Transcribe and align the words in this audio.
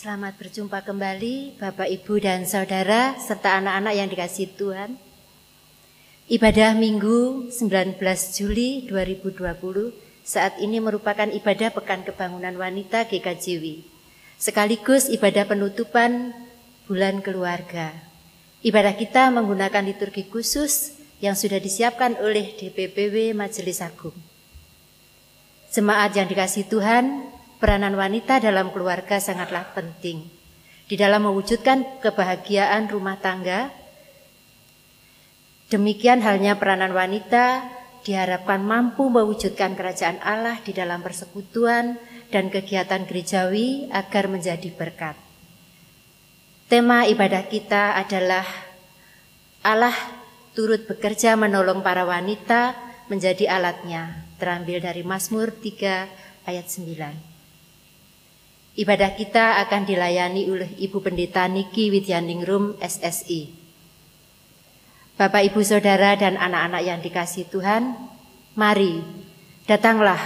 Selamat 0.00 0.32
berjumpa 0.40 0.80
kembali 0.80 1.60
Bapak, 1.60 1.84
Ibu, 1.84 2.24
dan 2.24 2.48
Saudara 2.48 3.20
serta 3.20 3.60
anak-anak 3.60 3.92
yang 3.92 4.08
dikasih 4.08 4.48
Tuhan. 4.56 4.96
Ibadah 6.24 6.72
Minggu 6.72 7.52
19 7.52 8.00
Juli 8.32 8.88
2020 8.88 9.44
saat 10.24 10.56
ini 10.56 10.80
merupakan 10.80 11.28
ibadah 11.28 11.76
Pekan 11.76 12.00
Kebangunan 12.08 12.56
Wanita 12.56 13.12
GKJW. 13.12 13.84
Sekaligus 14.40 15.12
ibadah 15.12 15.44
penutupan 15.44 16.32
bulan 16.88 17.20
keluarga. 17.20 17.92
Ibadah 18.64 18.96
kita 18.96 19.28
menggunakan 19.28 19.84
liturgi 19.84 20.24
khusus 20.32 20.96
yang 21.20 21.36
sudah 21.36 21.60
disiapkan 21.60 22.16
oleh 22.24 22.56
DPPW 22.56 23.36
Majelis 23.36 23.84
Agung. 23.84 24.16
Jemaat 25.68 26.16
yang 26.16 26.24
dikasih 26.24 26.72
Tuhan, 26.72 27.36
peranan 27.60 27.92
wanita 27.94 28.40
dalam 28.40 28.72
keluarga 28.72 29.20
sangatlah 29.20 29.70
penting. 29.76 30.24
Di 30.90 30.98
dalam 30.98 31.28
mewujudkan 31.28 32.02
kebahagiaan 32.02 32.90
rumah 32.90 33.20
tangga, 33.22 33.70
demikian 35.70 36.18
halnya 36.24 36.58
peranan 36.58 36.90
wanita 36.90 37.62
diharapkan 38.02 38.64
mampu 38.64 39.06
mewujudkan 39.06 39.76
kerajaan 39.76 40.18
Allah 40.24 40.58
di 40.66 40.74
dalam 40.74 41.04
persekutuan 41.04 42.00
dan 42.32 42.50
kegiatan 42.50 43.06
gerejawi 43.06 43.86
agar 43.92 44.26
menjadi 44.26 44.66
berkat. 44.74 45.14
Tema 46.66 47.06
ibadah 47.06 47.46
kita 47.46 47.94
adalah 47.98 48.46
Allah 49.60 49.94
turut 50.56 50.88
bekerja 50.88 51.36
menolong 51.36 51.84
para 51.84 52.02
wanita 52.08 52.74
menjadi 53.12 53.46
alatnya, 53.50 54.26
terambil 54.38 54.82
dari 54.82 55.02
Mazmur 55.02 55.54
3 55.54 56.50
ayat 56.50 56.66
9. 56.66 57.29
Ibadah 58.78 59.18
kita 59.18 59.58
akan 59.66 59.82
dilayani 59.82 60.46
oleh 60.46 60.70
Ibu 60.78 61.02
Pendeta 61.02 61.50
Niki 61.50 61.90
Widyaningrum 61.90 62.78
SSI. 62.78 63.50
Bapak, 65.18 65.42
Ibu, 65.50 65.60
Saudara, 65.66 66.14
dan 66.14 66.38
anak-anak 66.38 66.82
yang 66.86 67.02
dikasih 67.02 67.50
Tuhan, 67.50 67.98
mari 68.54 69.02
datanglah, 69.66 70.22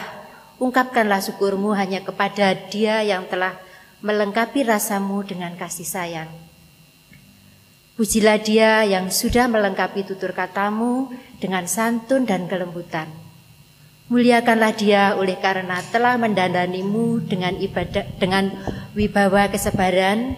ungkapkanlah 0.60 1.24
syukurmu 1.24 1.72
hanya 1.72 2.04
kepada 2.04 2.52
dia 2.68 3.00
yang 3.00 3.24
telah 3.32 3.56
melengkapi 4.04 4.60
rasamu 4.68 5.24
dengan 5.24 5.56
kasih 5.56 5.88
sayang. 5.88 6.30
Pujilah 7.96 8.38
dia 8.44 8.84
yang 8.84 9.08
sudah 9.08 9.48
melengkapi 9.48 10.04
tutur 10.04 10.36
katamu 10.36 11.08
dengan 11.40 11.64
santun 11.64 12.28
dan 12.28 12.44
kelembutan. 12.44 13.23
Muliakanlah 14.04 14.76
dia 14.76 15.16
oleh 15.16 15.40
karena 15.40 15.80
telah 15.88 16.20
mendandanimu 16.20 17.24
dengan 17.24 17.56
ibadah 17.56 18.04
dengan 18.20 18.52
wibawa 18.92 19.48
kesebaran. 19.48 20.36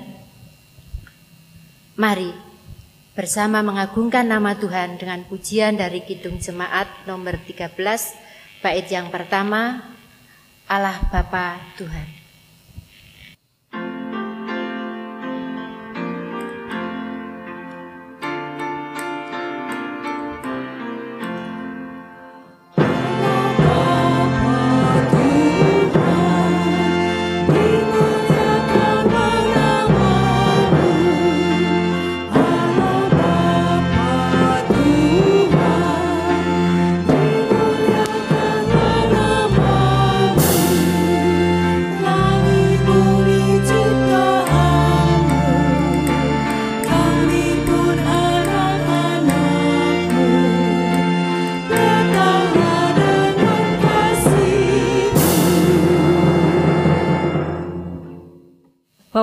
Mari 1.98 2.30
bersama 3.18 3.66
mengagungkan 3.66 4.28
nama 4.28 4.54
Tuhan 4.54 5.02
dengan 5.02 5.24
pujian 5.26 5.74
dari 5.74 6.04
Kidung 6.06 6.38
Jemaat 6.38 7.08
nomor 7.10 7.42
13 7.42 7.74
bait 8.62 8.86
yang 8.86 9.10
pertama 9.10 9.82
Allah 10.70 11.02
Bapa 11.10 11.58
Tuhan. 11.74 12.15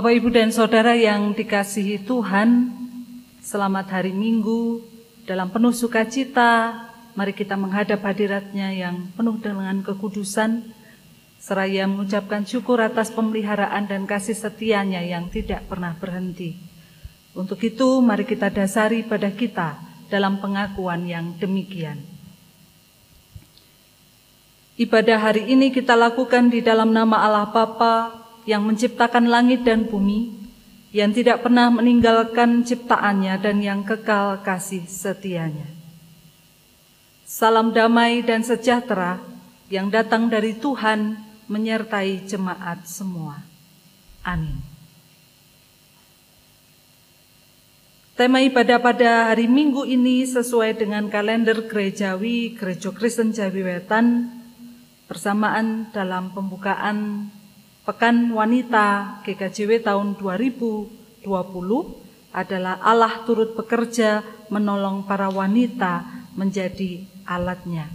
Bapak, 0.04 0.20
Ibu, 0.20 0.30
dan 0.36 0.52
Saudara 0.52 1.00
yang 1.00 1.32
dikasihi 1.32 2.04
Tuhan, 2.04 2.76
selamat 3.40 3.88
hari 3.88 4.12
Minggu 4.12 4.84
dalam 5.24 5.48
penuh 5.48 5.72
sukacita. 5.72 6.76
Mari 7.16 7.32
kita 7.32 7.56
menghadap 7.56 8.04
hadiratnya 8.04 8.76
yang 8.76 9.08
penuh 9.16 9.40
dengan 9.40 9.80
kekudusan, 9.80 10.76
seraya 11.40 11.88
mengucapkan 11.88 12.44
syukur 12.44 12.84
atas 12.84 13.16
pemeliharaan 13.16 13.88
dan 13.88 14.04
kasih 14.04 14.36
setianya 14.36 15.00
yang 15.08 15.32
tidak 15.32 15.72
pernah 15.72 15.96
berhenti. 15.96 16.60
Untuk 17.32 17.64
itu, 17.64 18.04
mari 18.04 18.28
kita 18.28 18.52
dasari 18.52 19.08
pada 19.08 19.32
kita 19.32 19.80
dalam 20.12 20.44
pengakuan 20.44 21.08
yang 21.08 21.32
demikian. 21.40 22.04
Ibadah 24.76 25.32
hari 25.32 25.48
ini 25.48 25.72
kita 25.72 25.96
lakukan 25.96 26.52
di 26.52 26.60
dalam 26.60 26.92
nama 26.92 27.24
Allah 27.24 27.48
Bapa, 27.48 28.23
yang 28.44 28.64
menciptakan 28.68 29.28
langit 29.28 29.64
dan 29.64 29.88
bumi, 29.88 30.32
yang 30.94 31.10
tidak 31.16 31.42
pernah 31.42 31.74
meninggalkan 31.74 32.62
ciptaannya 32.62 33.34
dan 33.42 33.58
yang 33.64 33.82
kekal 33.82 34.44
kasih 34.46 34.86
setianya. 34.86 35.66
Salam 37.24 37.74
damai 37.74 38.22
dan 38.22 38.46
sejahtera 38.46 39.18
yang 39.72 39.90
datang 39.90 40.30
dari 40.30 40.54
Tuhan 40.54 41.18
menyertai 41.50 42.30
jemaat 42.30 42.86
semua. 42.86 43.42
Amin. 44.22 44.74
Tema 48.14 48.46
ibadah 48.46 48.78
pada 48.78 49.34
hari 49.34 49.50
Minggu 49.50 49.90
ini 49.90 50.22
sesuai 50.22 50.78
dengan 50.78 51.10
kalender 51.10 51.66
gerejawi 51.66 52.54
Gereja 52.54 52.94
Kristen 52.94 53.34
Jawiwetan 53.34 54.30
bersamaan 55.10 55.90
dalam 55.90 56.30
pembukaan 56.30 57.28
Pekan 57.84 58.32
Wanita 58.32 59.20
GKJW 59.28 59.84
tahun 59.84 60.16
2020 60.16 61.20
adalah 62.32 62.80
Allah 62.80 63.28
turut 63.28 63.60
bekerja 63.60 64.24
menolong 64.48 65.04
para 65.04 65.28
wanita 65.28 66.08
menjadi 66.32 67.04
alatnya. 67.28 67.92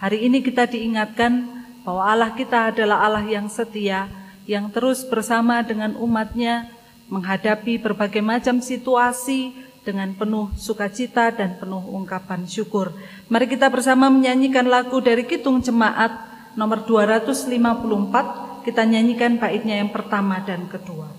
Hari 0.00 0.24
ini 0.24 0.40
kita 0.40 0.64
diingatkan 0.64 1.52
bahwa 1.84 2.08
Allah 2.08 2.32
kita 2.32 2.72
adalah 2.72 3.04
Allah 3.04 3.28
yang 3.28 3.52
setia, 3.52 4.08
yang 4.48 4.72
terus 4.72 5.04
bersama 5.04 5.60
dengan 5.60 6.00
umatnya 6.00 6.72
menghadapi 7.12 7.76
berbagai 7.76 8.24
macam 8.24 8.64
situasi 8.64 9.52
dengan 9.84 10.16
penuh 10.16 10.48
sukacita 10.56 11.28
dan 11.28 11.60
penuh 11.60 11.84
ungkapan 11.92 12.48
syukur. 12.48 12.96
Mari 13.28 13.52
kita 13.52 13.68
bersama 13.68 14.08
menyanyikan 14.08 14.64
lagu 14.64 14.96
dari 15.04 15.28
Kitung 15.28 15.60
Jemaat 15.60 16.24
nomor 16.56 16.88
254 16.88 18.45
kita 18.66 18.82
nyanyikan 18.82 19.38
baitnya 19.38 19.78
yang 19.78 19.94
pertama 19.94 20.42
dan 20.42 20.66
kedua. 20.66 21.15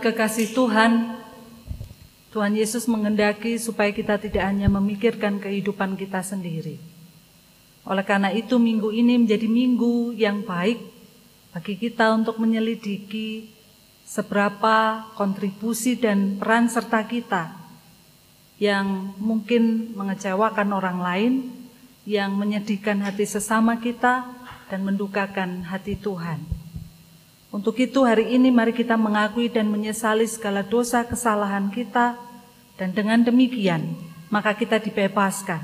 Kekasih 0.00 0.52
Tuhan, 0.56 1.16
Tuhan 2.32 2.52
Yesus 2.52 2.84
mengendaki 2.84 3.56
supaya 3.56 3.92
kita 3.92 4.20
tidak 4.20 4.44
hanya 4.44 4.68
memikirkan 4.68 5.40
kehidupan 5.40 5.96
kita 5.96 6.20
sendiri. 6.20 6.76
Oleh 7.86 8.02
karena 8.02 8.34
itu 8.34 8.58
minggu 8.58 8.90
ini 8.90 9.22
menjadi 9.22 9.46
minggu 9.46 10.12
yang 10.18 10.42
baik 10.42 10.82
bagi 11.54 11.78
kita 11.78 12.12
untuk 12.12 12.42
menyelidiki 12.42 13.48
seberapa 14.06 15.06
kontribusi 15.14 15.96
dan 15.98 16.36
peran 16.36 16.66
serta 16.66 17.06
kita 17.06 17.56
yang 18.56 19.12
mungkin 19.20 19.92
mengecewakan 19.92 20.72
orang 20.72 20.98
lain, 20.98 21.32
yang 22.08 22.34
menyedihkan 22.34 23.02
hati 23.04 23.28
sesama 23.28 23.76
kita 23.78 24.24
dan 24.66 24.80
mendukakan 24.86 25.66
hati 25.66 25.98
Tuhan. 25.98 26.55
Untuk 27.54 27.78
itu 27.78 28.02
hari 28.02 28.34
ini 28.34 28.50
mari 28.50 28.74
kita 28.74 28.98
mengakui 28.98 29.46
dan 29.46 29.70
menyesali 29.70 30.26
segala 30.26 30.66
dosa 30.66 31.06
kesalahan 31.06 31.70
kita 31.70 32.18
dan 32.74 32.90
dengan 32.90 33.22
demikian 33.22 33.96
maka 34.28 34.52
kita 34.58 34.82
dibebaskan, 34.82 35.62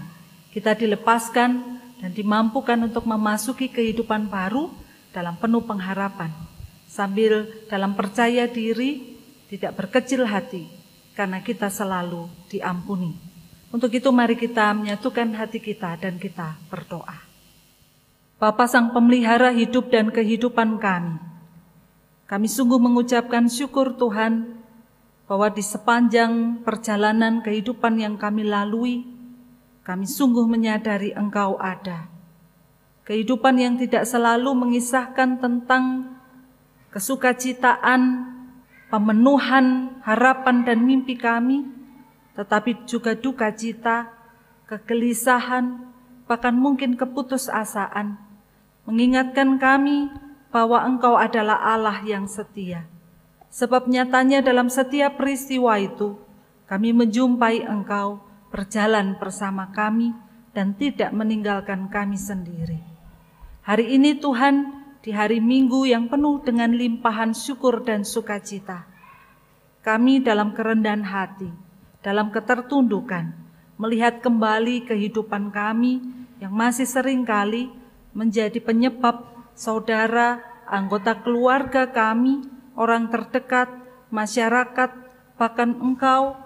kita 0.55 0.79
dilepaskan 0.79 1.50
dan 1.99 2.11
dimampukan 2.14 2.79
untuk 2.87 3.06
memasuki 3.06 3.67
kehidupan 3.67 4.31
baru 4.31 4.70
dalam 5.11 5.34
penuh 5.37 5.62
pengharapan 5.67 6.31
sambil 6.87 7.50
dalam 7.67 7.99
percaya 7.99 8.46
diri 8.46 9.19
tidak 9.50 9.76
berkecil 9.76 10.25
hati 10.25 10.70
karena 11.19 11.43
kita 11.43 11.69
selalu 11.69 12.31
diampuni. 12.49 13.12
Untuk 13.73 13.88
itu 13.93 14.12
mari 14.12 14.37
kita 14.37 14.76
menyatukan 14.76 15.32
hati 15.32 15.56
kita 15.56 15.96
dan 15.96 16.20
kita 16.20 16.61
berdoa. 16.69 17.17
Bapa 18.37 18.69
Sang 18.69 18.93
Pemelihara 18.93 19.55
hidup 19.55 19.88
dan 19.88 20.12
kehidupan 20.12 20.76
kami, 20.76 21.17
kami 22.32 22.49
sungguh 22.49 22.81
mengucapkan 22.81 23.44
syukur 23.44 23.93
Tuhan 24.00 24.56
bahwa 25.29 25.52
di 25.52 25.61
sepanjang 25.61 26.64
perjalanan 26.64 27.44
kehidupan 27.44 28.00
yang 28.00 28.17
kami 28.17 28.49
lalui, 28.49 29.05
kami 29.84 30.08
sungguh 30.08 30.49
menyadari 30.49 31.12
Engkau 31.12 31.61
ada. 31.61 32.08
Kehidupan 33.05 33.61
yang 33.61 33.76
tidak 33.76 34.08
selalu 34.08 34.49
mengisahkan 34.56 35.44
tentang 35.44 36.17
kesukacitaan, 36.88 38.00
pemenuhan 38.88 40.00
harapan 40.00 40.64
dan 40.64 40.88
mimpi 40.88 41.20
kami, 41.20 41.69
tetapi 42.32 42.88
juga 42.88 43.12
duka 43.12 43.52
cita, 43.52 44.08
kegelisahan, 44.73 45.84
bahkan 46.25 46.56
mungkin 46.56 46.96
keputusasaan, 46.96 48.17
mengingatkan 48.88 49.61
kami 49.61 50.08
bahwa 50.53 50.85
Engkau 50.85 51.17
adalah 51.17 51.59
Allah 51.65 52.05
yang 52.05 52.29
setia. 52.29 52.85
Sebab 53.49 53.89
nyatanya 53.89 54.45
dalam 54.45 54.69
setiap 54.69 55.17
peristiwa 55.17 55.81
itu, 55.81 56.21
kami 56.69 56.93
menjumpai 56.93 57.65
Engkau 57.65 58.21
berjalan 58.53 59.17
bersama 59.17 59.73
kami 59.73 60.13
dan 60.53 60.77
tidak 60.77 61.11
meninggalkan 61.17 61.89
kami 61.89 62.21
sendiri. 62.21 62.81
Hari 63.65 63.97
ini 63.97 64.21
Tuhan, 64.21 64.85
di 65.01 65.11
hari 65.11 65.41
Minggu 65.41 65.89
yang 65.89 66.07
penuh 66.13 66.45
dengan 66.45 66.71
limpahan 66.77 67.33
syukur 67.33 67.81
dan 67.81 68.05
sukacita, 68.05 68.85
kami 69.81 70.21
dalam 70.23 70.53
kerendahan 70.53 71.03
hati, 71.03 71.51
dalam 72.05 72.29
ketertundukan, 72.29 73.35
melihat 73.81 74.21
kembali 74.21 74.87
kehidupan 74.87 75.51
kami 75.51 75.99
yang 76.39 76.53
masih 76.53 76.87
sering 76.87 77.25
kali 77.25 77.73
menjadi 78.13 78.61
penyebab 78.61 79.33
saudara, 79.55 80.41
anggota 80.69 81.19
keluarga 81.21 81.91
kami, 81.91 82.45
orang 82.77 83.09
terdekat, 83.13 83.69
masyarakat, 84.13 84.91
bahkan 85.37 85.75
engkau 85.81 86.37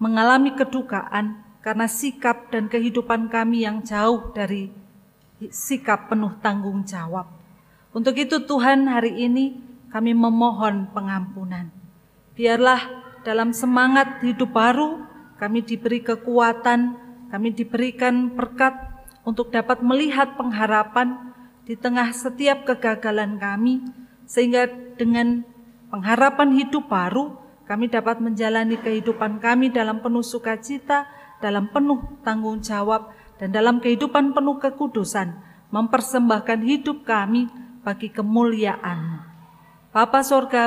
mengalami 0.00 0.56
kedukaan 0.56 1.44
karena 1.60 1.86
sikap 1.86 2.48
dan 2.48 2.72
kehidupan 2.72 3.28
kami 3.28 3.68
yang 3.68 3.84
jauh 3.84 4.32
dari 4.32 4.72
sikap 5.52 6.08
penuh 6.08 6.36
tanggung 6.40 6.84
jawab. 6.88 7.28
Untuk 7.92 8.16
itu 8.16 8.40
Tuhan 8.44 8.88
hari 8.88 9.16
ini 9.28 9.60
kami 9.92 10.16
memohon 10.16 10.88
pengampunan. 10.92 11.68
Biarlah 12.32 12.80
dalam 13.20 13.52
semangat 13.52 14.24
hidup 14.24 14.56
baru 14.56 15.04
kami 15.36 15.64
diberi 15.64 16.00
kekuatan, 16.04 16.96
kami 17.32 17.48
diberikan 17.52 18.32
berkat 18.32 18.76
untuk 19.24 19.52
dapat 19.52 19.80
melihat 19.80 20.36
pengharapan 20.36 21.29
di 21.64 21.76
tengah 21.76 22.10
setiap 22.10 22.64
kegagalan 22.64 23.36
kami, 23.36 23.84
sehingga 24.24 24.68
dengan 24.96 25.44
pengharapan 25.90 26.54
hidup 26.56 26.86
baru, 26.86 27.36
kami 27.66 27.86
dapat 27.86 28.18
menjalani 28.18 28.78
kehidupan 28.78 29.38
kami 29.38 29.70
dalam 29.70 30.02
penuh 30.02 30.26
sukacita, 30.26 31.06
dalam 31.38 31.70
penuh 31.70 32.02
tanggung 32.26 32.58
jawab, 32.58 33.14
dan 33.38 33.54
dalam 33.54 33.78
kehidupan 33.78 34.34
penuh 34.34 34.58
kekudusan, 34.58 35.38
mempersembahkan 35.70 36.60
hidup 36.66 37.06
kami 37.06 37.46
bagi 37.86 38.10
kemuliaan. 38.10 39.22
Bapa 39.94 40.20
sorga 40.26 40.66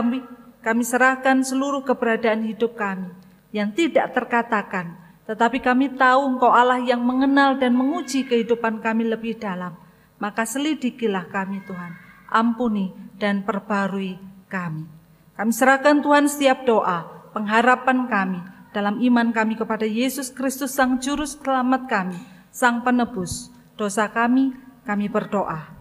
kami 0.63 0.83
serahkan 0.83 1.43
seluruh 1.43 1.83
keberadaan 1.83 2.47
hidup 2.47 2.79
kami 2.79 3.11
yang 3.51 3.75
tidak 3.75 4.15
terkatakan, 4.15 4.95
tetapi 5.27 5.59
kami 5.59 5.91
tahu 5.95 6.35
Engkau 6.35 6.51
Allah 6.51 6.79
yang 6.79 7.03
mengenal 7.03 7.59
dan 7.59 7.75
menguji 7.75 8.23
kehidupan 8.23 8.79
kami 8.79 9.07
lebih 9.07 9.35
dalam 9.35 9.82
maka 10.23 10.47
selidikilah 10.47 11.27
kami 11.27 11.59
Tuhan. 11.67 11.99
Ampuni 12.31 12.95
dan 13.19 13.43
perbarui 13.43 14.15
kami. 14.47 14.87
Kami 15.35 15.51
serahkan 15.51 15.99
Tuhan 15.99 16.31
setiap 16.31 16.63
doa, 16.63 17.03
pengharapan 17.35 18.07
kami, 18.07 18.39
dalam 18.71 19.03
iman 19.03 19.35
kami 19.35 19.59
kepada 19.59 19.83
Yesus 19.83 20.31
Kristus 20.31 20.71
Sang 20.71 20.97
Juru 21.03 21.27
Selamat 21.27 21.91
kami, 21.91 22.15
Sang 22.55 22.79
Penebus. 22.87 23.51
Dosa 23.75 24.07
kami, 24.07 24.55
kami 24.87 25.11
berdoa. 25.11 25.75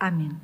Amin. 0.00 0.40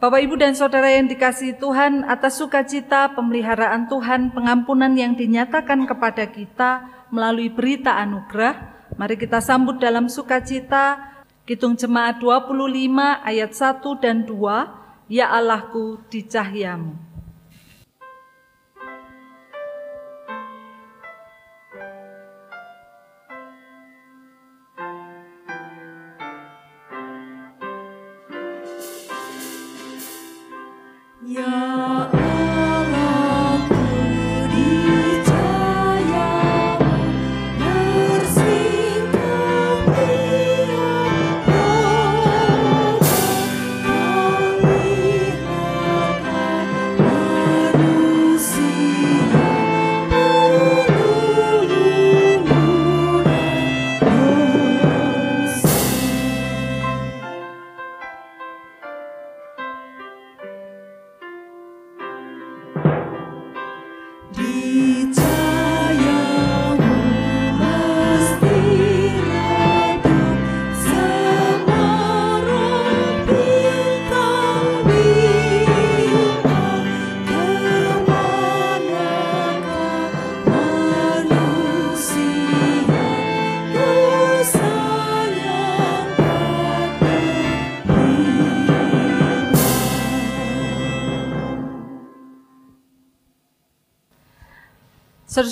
Bapak, 0.00 0.24
Ibu, 0.24 0.40
dan 0.40 0.56
Saudara 0.56 0.88
yang 0.88 1.10
dikasihi 1.10 1.60
Tuhan, 1.60 2.08
atas 2.08 2.40
sukacita 2.40 3.12
pemeliharaan 3.12 3.84
Tuhan, 3.90 4.32
pengampunan 4.32 4.92
yang 4.96 5.12
dinyatakan 5.12 5.84
kepada 5.84 6.24
kita 6.32 6.88
melalui 7.12 7.52
berita 7.52 8.00
anugerah, 8.00 8.88
mari 8.96 9.20
kita 9.20 9.44
sambut 9.44 9.76
dalam 9.76 10.08
sukacita 10.08 11.10
Kitung 11.48 11.74
Jemaat 11.74 12.20
25 12.22 12.96
ayat 13.26 13.50
1 13.50 14.02
dan 14.04 14.22
2, 14.28 15.10
Ya 15.10 15.26
Allahku 15.32 15.98
di 16.06 16.22
cahyamu. 16.22 17.09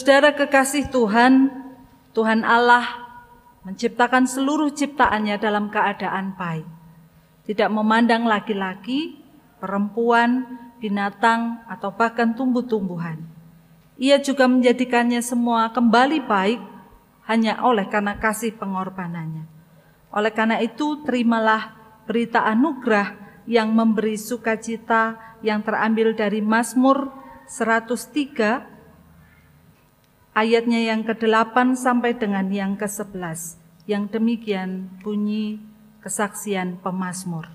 Saudara 0.08 0.32
kekasih 0.32 0.88
Tuhan, 0.88 1.52
Tuhan 2.16 2.40
Allah 2.40 3.12
menciptakan 3.60 4.24
seluruh 4.24 4.72
ciptaannya 4.72 5.36
dalam 5.36 5.68
keadaan 5.68 6.32
baik. 6.32 6.64
Tidak 7.44 7.68
memandang 7.68 8.24
laki-laki, 8.24 9.20
perempuan, 9.60 10.48
binatang, 10.80 11.60
atau 11.68 11.92
bahkan 11.92 12.32
tumbuh-tumbuhan. 12.32 13.20
Ia 14.00 14.16
juga 14.24 14.48
menjadikannya 14.48 15.20
semua 15.20 15.76
kembali 15.76 16.24
baik 16.24 16.60
hanya 17.28 17.60
oleh 17.60 17.84
karena 17.92 18.16
kasih 18.16 18.56
pengorbanannya. 18.56 19.44
Oleh 20.08 20.32
karena 20.32 20.56
itu, 20.64 21.04
terimalah 21.04 21.76
berita 22.08 22.48
anugerah 22.48 23.12
yang 23.44 23.76
memberi 23.76 24.16
sukacita 24.16 25.20
yang 25.44 25.60
terambil 25.60 26.16
dari 26.16 26.40
Mazmur 26.40 27.12
103 27.44 28.77
ayatnya 30.37 30.80
yang 30.82 31.04
ke-8 31.06 31.76
sampai 31.78 32.16
dengan 32.16 32.49
yang 32.49 32.75
ke-11. 32.75 33.56
Yang 33.88 34.04
demikian 34.12 35.00
bunyi 35.00 35.61
kesaksian 36.04 36.80
pemazmur. 36.80 37.49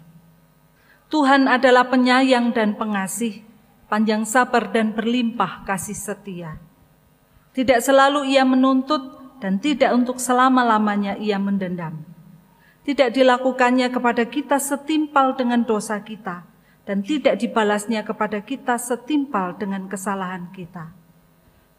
Tuhan 1.13 1.46
adalah 1.46 1.94
penyayang 1.94 2.53
dan 2.58 2.74
pengasih, 2.74 3.46
panjang 3.86 4.25
sabar 4.25 4.74
dan 4.74 4.98
berlimpah 4.98 5.62
kasih 5.62 5.94
setia. 5.94 6.58
Tidak 7.53 7.77
selalu 7.86 8.34
ia 8.34 8.42
menuntut 8.42 9.22
dan 9.38 9.62
tidak 9.62 9.94
untuk 9.94 10.18
selama-lamanya 10.18 11.13
ia 11.22 11.38
mendendam. 11.38 12.01
Tidak 12.82 13.13
dilakukannya 13.13 13.94
kepada 13.94 14.25
kita 14.25 14.58
setimpal 14.58 15.38
dengan 15.38 15.62
dosa 15.62 16.01
kita 16.01 16.50
dan 16.84 17.06
tidak 17.06 17.39
dibalasnya 17.39 18.03
kepada 18.03 18.42
kita 18.44 18.75
setimpal 18.75 19.56
dengan 19.56 19.88
kesalahan 19.88 20.51
kita. 20.51 21.02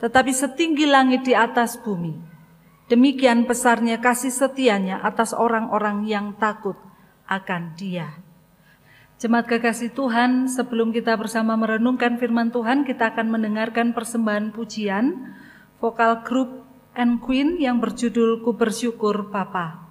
Tetapi 0.02 0.32
setinggi 0.34 0.86
langit 0.90 1.26
di 1.26 1.34
atas 1.34 1.78
bumi, 1.78 2.14
demikian 2.90 3.46
besarnya 3.46 4.02
kasih 4.02 4.34
setianya 4.34 5.00
atas 5.00 5.30
orang-orang 5.30 6.04
yang 6.04 6.34
takut 6.36 6.76
akan 7.30 7.78
dia. 7.78 8.18
Jemaat 9.14 9.46
kekasih 9.46 9.94
Tuhan, 9.94 10.50
sebelum 10.50 10.90
kita 10.90 11.14
bersama 11.14 11.54
merenungkan 11.54 12.18
firman 12.18 12.50
Tuhan, 12.50 12.82
kita 12.82 13.14
akan 13.14 13.30
mendengarkan 13.30 13.94
persembahan 13.94 14.50
pujian 14.50 15.32
vokal 15.78 16.26
grup 16.26 16.66
and 16.98 17.22
Queen 17.22 17.56
yang 17.56 17.78
berjudul 17.78 18.42
Ku 18.42 18.52
Bersyukur 18.58 19.30
Bapa. 19.30 19.83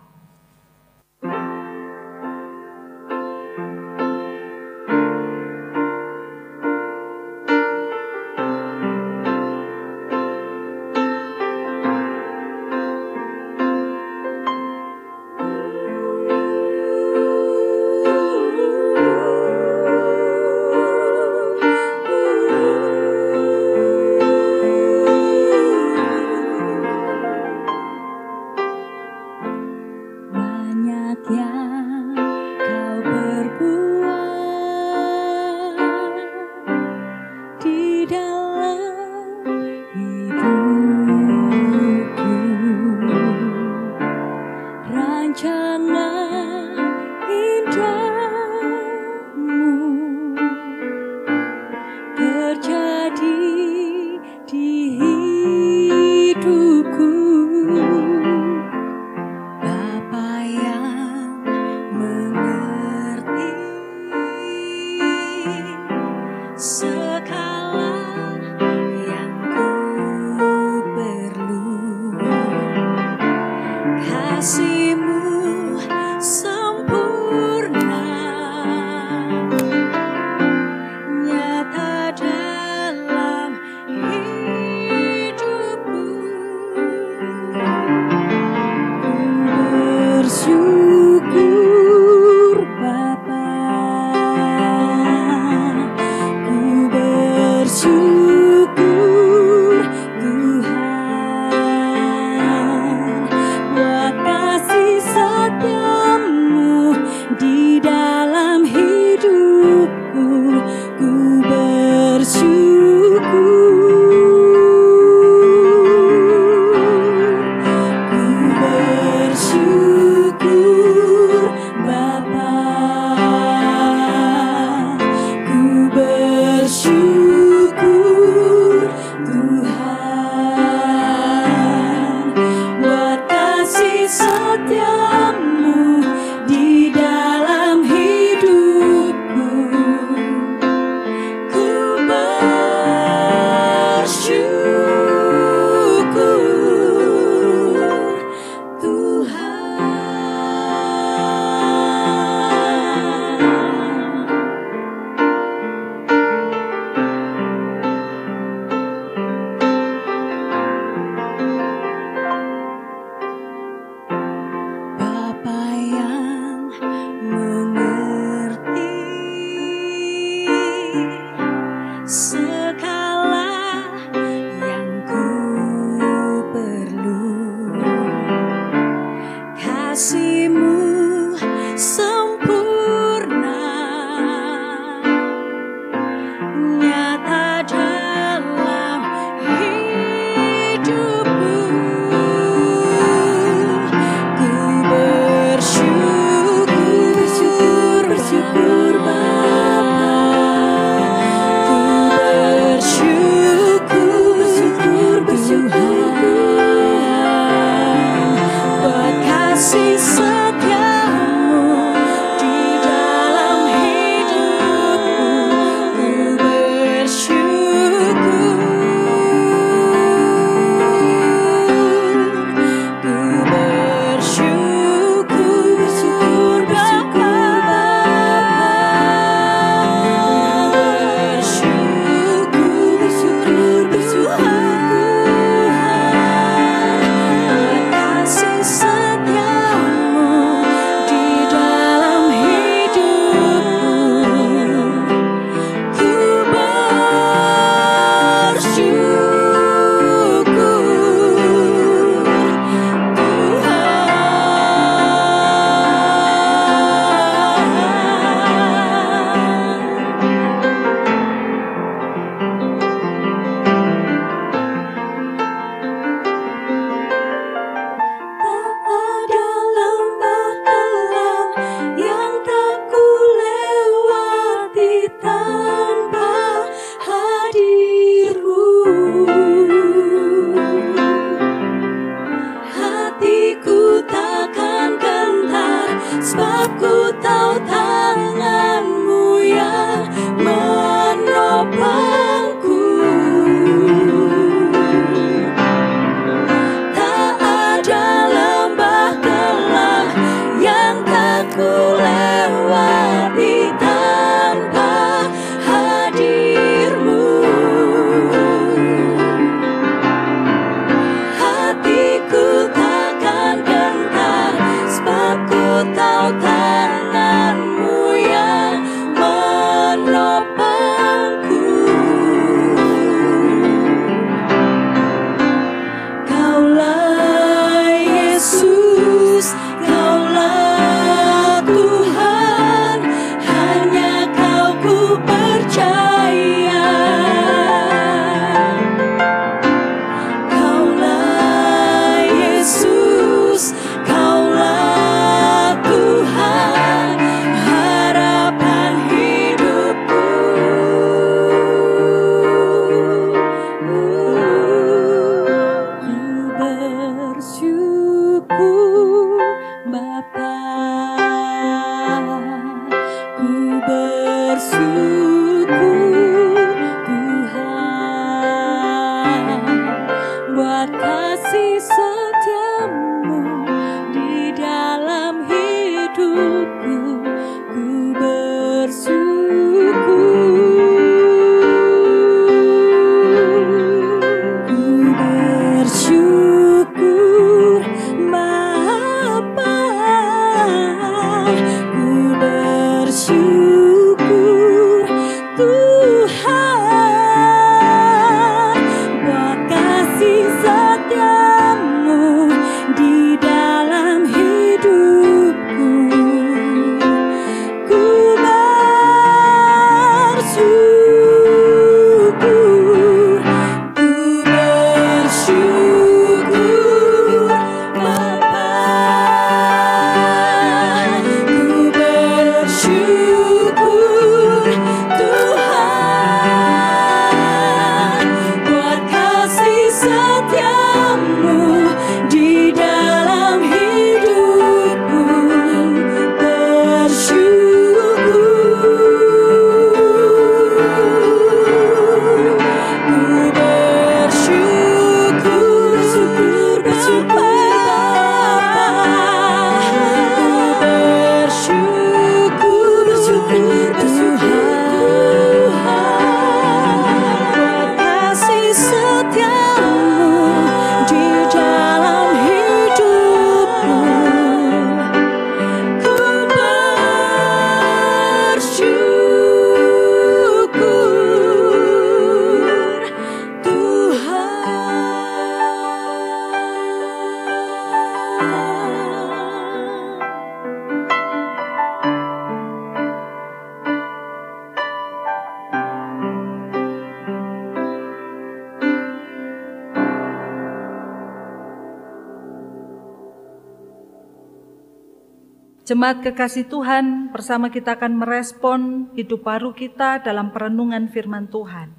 Jemaat 495.84 496.24
kekasih 496.24 496.72
Tuhan, 496.72 497.36
bersama 497.36 497.68
kita 497.68 498.00
akan 498.00 498.16
merespon 498.16 499.12
hidup 499.20 499.44
baru 499.44 499.76
kita 499.76 500.24
dalam 500.24 500.56
perenungan 500.56 501.12
firman 501.12 501.52
Tuhan. 501.52 501.92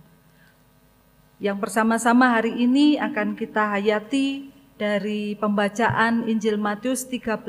Yang 1.36 1.68
bersama-sama 1.68 2.32
hari 2.32 2.64
ini 2.64 2.96
akan 2.96 3.36
kita 3.36 3.76
hayati 3.76 4.48
dari 4.80 5.36
pembacaan 5.36 6.24
Injil 6.24 6.56
Matius 6.56 7.04
13 7.12 7.44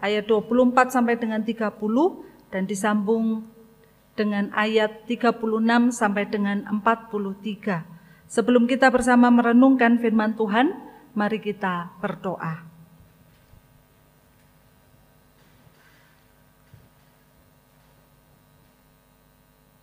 ayat 0.00 0.24
24 0.24 0.88
sampai 0.88 1.20
dengan 1.20 1.44
30 1.44 1.68
dan 2.48 2.64
disambung 2.64 3.44
dengan 4.16 4.48
ayat 4.56 5.04
36 5.04 5.36
sampai 5.92 6.32
dengan 6.32 6.64
43. 6.64 7.84
Sebelum 8.24 8.64
kita 8.64 8.88
bersama 8.88 9.28
merenungkan 9.28 10.00
firman 10.00 10.32
Tuhan, 10.32 10.72
mari 11.12 11.44
kita 11.44 11.92
berdoa. 12.00 12.71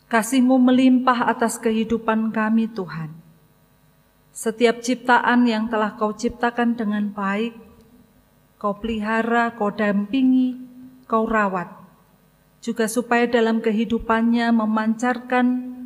Kasih-Mu 0.10 0.58
melimpah 0.58 1.30
atas 1.30 1.62
kehidupan 1.62 2.34
kami 2.34 2.66
Tuhan. 2.74 3.14
Setiap 4.34 4.82
ciptaan 4.82 5.46
yang 5.46 5.70
telah 5.70 5.94
Kau 6.02 6.18
ciptakan 6.18 6.74
dengan 6.74 7.14
baik, 7.14 7.54
Kau 8.58 8.82
pelihara, 8.82 9.54
Kau 9.54 9.70
dampingi, 9.70 10.58
Kau 11.06 11.30
rawat. 11.30 11.70
Juga 12.58 12.90
supaya 12.90 13.30
dalam 13.30 13.62
kehidupannya 13.62 14.50
memancarkan 14.50 15.78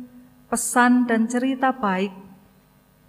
pesan 0.48 1.04
dan 1.04 1.28
cerita 1.28 1.76
baik 1.76 2.16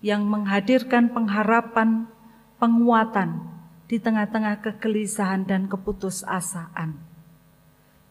yang 0.04 0.28
menghadirkan 0.28 1.16
pengharapan, 1.16 2.12
penguatan 2.60 3.40
di 3.88 4.04
tengah-tengah 4.04 4.60
kegelisahan 4.60 5.48
dan 5.48 5.72
keputusasaan. 5.72 7.00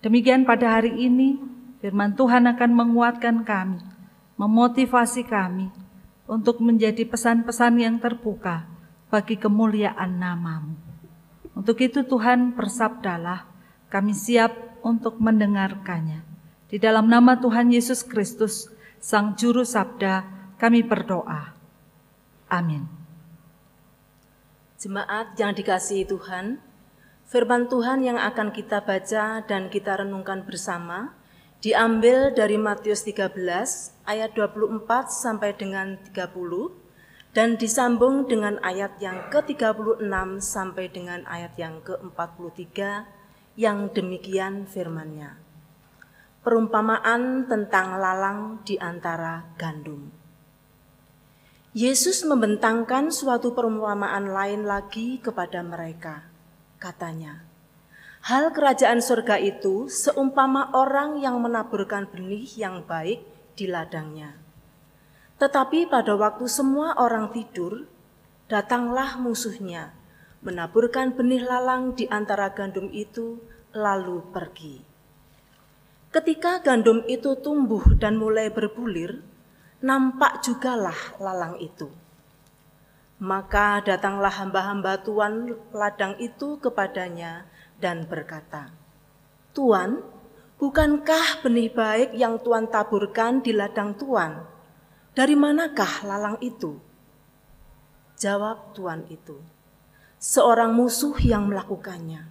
Demikian 0.00 0.48
pada 0.48 0.80
hari 0.80 1.04
ini, 1.04 1.38
Firman 1.84 2.16
Tuhan 2.16 2.48
akan 2.48 2.70
menguatkan 2.72 3.44
kami, 3.44 3.76
memotivasi 4.40 5.20
kami 5.28 5.68
untuk 6.24 6.64
menjadi 6.64 7.04
pesan-pesan 7.04 7.76
yang 7.76 8.00
terbuka 8.00 8.64
bagi 9.12 9.36
kemuliaan 9.36 10.16
namamu. 10.16 10.80
Untuk 11.52 11.76
itu 11.84 12.00
Tuhan 12.00 12.56
bersabdalah, 12.56 13.44
kami 13.92 14.16
siap 14.16 14.80
untuk 14.80 15.20
mendengarkannya. 15.20 16.24
Di 16.72 16.80
dalam 16.80 17.04
nama 17.04 17.36
Tuhan 17.36 17.68
Yesus 17.68 18.00
Kristus, 18.00 18.72
Sang 18.96 19.36
Juru 19.36 19.68
Sabda, 19.68 20.24
kami 20.56 20.80
berdoa. 20.88 21.52
Amin. 22.48 22.88
Jemaat 24.80 25.36
yang 25.36 25.52
dikasihi 25.52 26.08
Tuhan, 26.08 26.64
firman 27.28 27.68
Tuhan 27.68 28.00
yang 28.00 28.16
akan 28.16 28.56
kita 28.56 28.80
baca 28.80 29.44
dan 29.44 29.68
kita 29.68 30.00
renungkan 30.00 30.48
bersama 30.48 31.12
diambil 31.64 32.28
dari 32.36 32.60
Matius 32.60 33.08
13 33.08 33.40
ayat 34.04 34.36
24 34.36 34.84
sampai 35.08 35.56
dengan 35.56 35.96
30 36.12 36.20
dan 37.32 37.56
disambung 37.56 38.28
dengan 38.28 38.60
ayat 38.60 39.00
yang 39.00 39.32
ke-36 39.32 40.04
sampai 40.44 40.92
dengan 40.92 41.24
ayat 41.24 41.56
yang 41.56 41.80
ke-43 41.80 42.68
yang 43.56 43.88
demikian 43.96 44.68
firmannya. 44.68 45.40
Perumpamaan 46.44 47.48
tentang 47.48 47.96
lalang 47.96 48.60
di 48.68 48.76
antara 48.76 49.48
gandum. 49.56 50.12
Yesus 51.72 52.28
membentangkan 52.28 53.08
suatu 53.08 53.56
perumpamaan 53.56 54.28
lain 54.28 54.68
lagi 54.68 55.16
kepada 55.16 55.64
mereka. 55.64 56.28
Katanya, 56.76 57.53
Hal 58.24 58.56
kerajaan 58.56 59.04
surga 59.04 59.36
itu 59.36 59.84
seumpama 59.92 60.72
orang 60.72 61.20
yang 61.20 61.44
menaburkan 61.44 62.08
benih 62.08 62.48
yang 62.56 62.80
baik 62.80 63.20
di 63.52 63.68
ladangnya. 63.68 64.32
Tetapi 65.36 65.92
pada 65.92 66.16
waktu 66.16 66.48
semua 66.48 66.96
orang 66.96 67.28
tidur, 67.36 67.84
datanglah 68.48 69.20
musuhnya, 69.20 69.92
menaburkan 70.40 71.12
benih 71.12 71.44
lalang 71.44 71.92
di 71.92 72.08
antara 72.08 72.48
gandum 72.56 72.88
itu, 72.96 73.44
lalu 73.76 74.24
pergi. 74.32 74.80
Ketika 76.08 76.64
gandum 76.64 77.04
itu 77.04 77.36
tumbuh 77.36 77.84
dan 78.00 78.16
mulai 78.16 78.48
berbulir, 78.48 79.20
nampak 79.84 80.40
jugalah 80.40 80.96
lalang 81.20 81.60
itu. 81.60 81.92
Maka 83.20 83.84
datanglah 83.84 84.32
hamba-hamba 84.32 85.04
Tuan 85.04 85.52
ladang 85.76 86.16
itu 86.16 86.56
kepadanya 86.56 87.52
dan 87.78 88.06
berkata, 88.06 88.70
Tuan, 89.54 90.02
bukankah 90.58 91.46
benih 91.46 91.70
baik 91.70 92.10
yang 92.18 92.42
Tuan 92.42 92.66
taburkan 92.66 93.38
di 93.38 93.54
ladang 93.54 93.94
Tuan? 93.94 94.42
Dari 95.14 95.38
manakah 95.38 96.02
lalang 96.02 96.42
itu? 96.42 96.74
Jawab 98.18 98.74
Tuan 98.74 99.06
itu, 99.06 99.38
seorang 100.18 100.74
musuh 100.74 101.14
yang 101.22 101.46
melakukannya. 101.46 102.30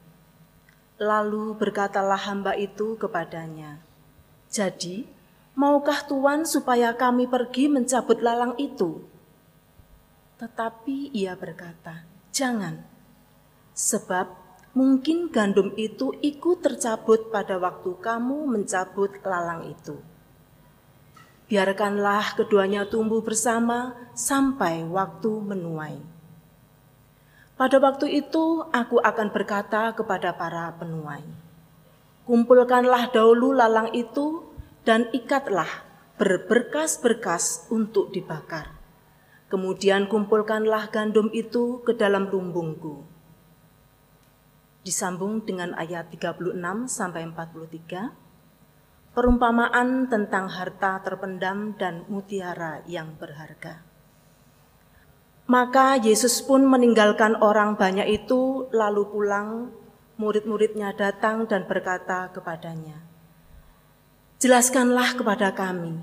Lalu 1.00 1.56
berkatalah 1.56 2.20
hamba 2.28 2.60
itu 2.60 3.00
kepadanya, 3.00 3.80
Jadi, 4.52 5.08
maukah 5.56 6.04
Tuan 6.04 6.44
supaya 6.44 6.92
kami 6.96 7.26
pergi 7.26 7.72
mencabut 7.72 8.20
lalang 8.20 8.60
itu? 8.60 9.04
Tetapi 10.44 11.16
ia 11.16 11.40
berkata, 11.40 12.04
Jangan, 12.36 12.84
sebab 13.72 14.43
mungkin 14.74 15.30
gandum 15.30 15.70
itu 15.78 16.18
ikut 16.26 16.66
tercabut 16.66 17.30
pada 17.30 17.62
waktu 17.62 17.94
kamu 18.02 18.50
mencabut 18.50 19.22
lalang 19.22 19.70
itu. 19.70 20.02
Biarkanlah 21.46 22.34
keduanya 22.34 22.90
tumbuh 22.90 23.22
bersama 23.22 23.94
sampai 24.18 24.82
waktu 24.90 25.30
menuai. 25.30 26.02
Pada 27.54 27.78
waktu 27.78 28.18
itu 28.26 28.66
aku 28.74 28.98
akan 28.98 29.30
berkata 29.30 29.94
kepada 29.94 30.34
para 30.34 30.74
penuai, 30.82 31.22
Kumpulkanlah 32.26 33.14
dahulu 33.14 33.54
lalang 33.54 33.94
itu 33.94 34.42
dan 34.82 35.06
ikatlah 35.14 35.70
berberkas-berkas 36.18 37.70
untuk 37.70 38.10
dibakar. 38.10 38.74
Kemudian 39.54 40.10
kumpulkanlah 40.10 40.90
gandum 40.90 41.30
itu 41.30 41.86
ke 41.86 41.94
dalam 41.94 42.26
lumbungku 42.34 43.13
disambung 44.84 45.48
dengan 45.48 45.72
ayat 45.80 46.12
36 46.12 46.92
sampai 46.92 47.24
43. 47.32 48.12
perumpamaan 49.14 50.10
tentang 50.10 50.50
harta 50.50 50.98
terpendam 51.06 51.78
dan 51.78 52.04
mutiara 52.10 52.82
yang 52.90 53.14
berharga. 53.16 53.86
Maka 55.46 56.02
Yesus 56.02 56.42
pun 56.42 56.66
meninggalkan 56.66 57.38
orang 57.38 57.78
banyak 57.78 58.10
itu, 58.10 58.68
lalu 58.74 59.06
pulang. 59.08 59.50
Murid-muridnya 60.14 60.94
datang 60.94 61.50
dan 61.50 61.66
berkata 61.66 62.30
kepadanya, 62.30 63.02
"Jelaskanlah 64.38 65.18
kepada 65.18 65.58
kami 65.58 66.00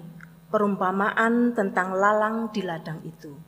perumpamaan 0.50 1.54
tentang 1.54 1.94
lalang 1.94 2.50
di 2.50 2.62
ladang 2.62 3.00
itu." 3.06 3.38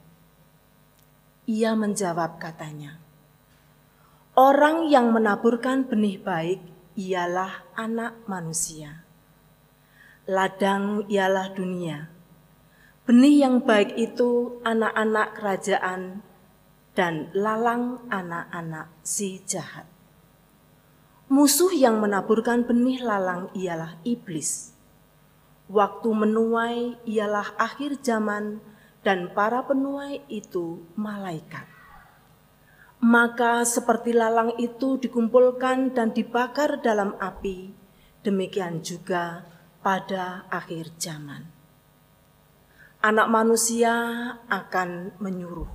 Ia 1.51 1.75
menjawab, 1.75 2.39
katanya, 2.39 3.02
"Orang 4.33 4.89
yang 4.89 5.13
menaburkan 5.13 5.85
benih 5.85 6.17
baik 6.17 6.61
ialah 6.97 7.69
Anak 7.77 8.25
Manusia." 8.25 9.05
Ladang 10.25 11.05
ialah 11.11 11.51
dunia. 11.51 12.07
Benih 13.03 13.43
yang 13.43 13.67
baik 13.67 13.99
itu 13.99 14.63
anak-anak 14.63 15.35
kerajaan 15.35 16.23
dan 16.95 17.33
lalang 17.35 18.05
anak-anak 18.13 18.93
si 19.03 19.43
jahat. 19.49 19.89
Musuh 21.33 21.73
yang 21.73 21.97
menaburkan 21.97 22.69
benih 22.69 23.01
lalang 23.01 23.49
ialah 23.57 23.97
iblis. 24.05 24.77
Waktu 25.73 26.09
menuai 26.13 27.01
ialah 27.09 27.57
akhir 27.57 28.05
zaman 28.05 28.61
dan 29.01 29.33
para 29.33 29.65
penuai 29.65 30.21
itu 30.29 30.85
malaikat. 30.93 31.72
Maka 33.03 33.67
seperti 33.67 34.15
lalang 34.15 34.55
itu 34.63 34.95
dikumpulkan 34.95 35.91
dan 35.91 36.15
dibakar 36.15 36.79
dalam 36.87 37.19
api, 37.19 37.75
demikian 38.23 38.79
juga 38.79 39.43
pada 39.83 40.47
akhir 40.47 40.95
zaman. 41.03 41.43
Anak 43.03 43.27
manusia 43.27 43.91
akan 44.47 45.19
menyuruh 45.19 45.67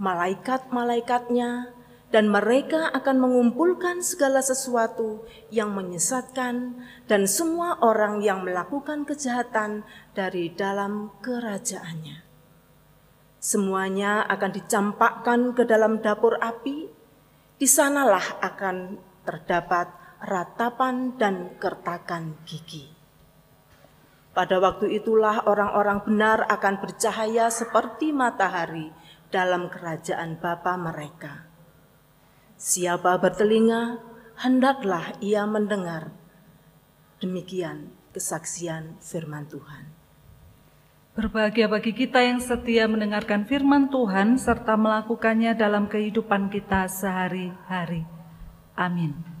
malaikat-malaikatnya 0.00 1.76
dan 2.08 2.32
mereka 2.32 2.88
akan 2.88 3.16
mengumpulkan 3.20 4.00
segala 4.00 4.40
sesuatu 4.40 5.28
yang 5.52 5.76
menyesatkan 5.76 6.80
dan 7.04 7.28
semua 7.28 7.76
orang 7.84 8.24
yang 8.24 8.40
melakukan 8.40 9.04
kejahatan 9.04 9.84
dari 10.16 10.48
dalam 10.48 11.12
kerajaannya. 11.20 12.25
Semuanya 13.46 14.26
akan 14.26 14.50
dicampakkan 14.58 15.54
ke 15.54 15.62
dalam 15.62 16.02
dapur 16.02 16.34
api, 16.42 16.90
di 17.54 17.66
sanalah 17.70 18.42
akan 18.42 18.98
terdapat 19.22 19.86
ratapan 20.18 21.14
dan 21.14 21.54
kertakan 21.62 22.42
gigi. 22.42 22.90
Pada 24.34 24.58
waktu 24.58 24.98
itulah 24.98 25.46
orang-orang 25.46 26.02
benar 26.02 26.42
akan 26.50 26.82
bercahaya 26.82 27.46
seperti 27.46 28.10
matahari 28.10 28.90
dalam 29.30 29.70
kerajaan 29.70 30.42
Bapa 30.42 30.74
mereka. 30.74 31.46
Siapa 32.58 33.14
bertelinga, 33.22 34.02
hendaklah 34.42 35.14
ia 35.22 35.46
mendengar. 35.46 36.10
Demikian 37.22 37.94
kesaksian 38.10 38.98
firman 38.98 39.46
Tuhan. 39.46 39.85
Berbahagia 41.16 41.64
bagi 41.64 41.96
kita 41.96 42.20
yang 42.20 42.44
setia 42.44 42.84
mendengarkan 42.84 43.48
firman 43.48 43.88
Tuhan 43.88 44.36
serta 44.36 44.76
melakukannya 44.76 45.56
dalam 45.56 45.88
kehidupan 45.88 46.52
kita 46.52 46.92
sehari-hari. 46.92 48.04
Amin. 48.76 49.35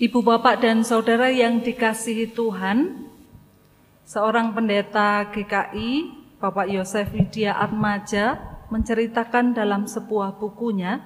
Ibu 0.00 0.24
bapak 0.24 0.64
dan 0.64 0.80
saudara 0.80 1.28
yang 1.28 1.60
dikasihi 1.60 2.32
Tuhan, 2.32 3.04
seorang 4.08 4.56
pendeta 4.56 5.28
GKI, 5.28 6.08
Bapak 6.40 6.72
Yosef 6.72 7.12
Widya 7.12 7.52
Atmaja, 7.52 8.40
menceritakan 8.72 9.52
dalam 9.52 9.84
sebuah 9.84 10.40
bukunya, 10.40 11.04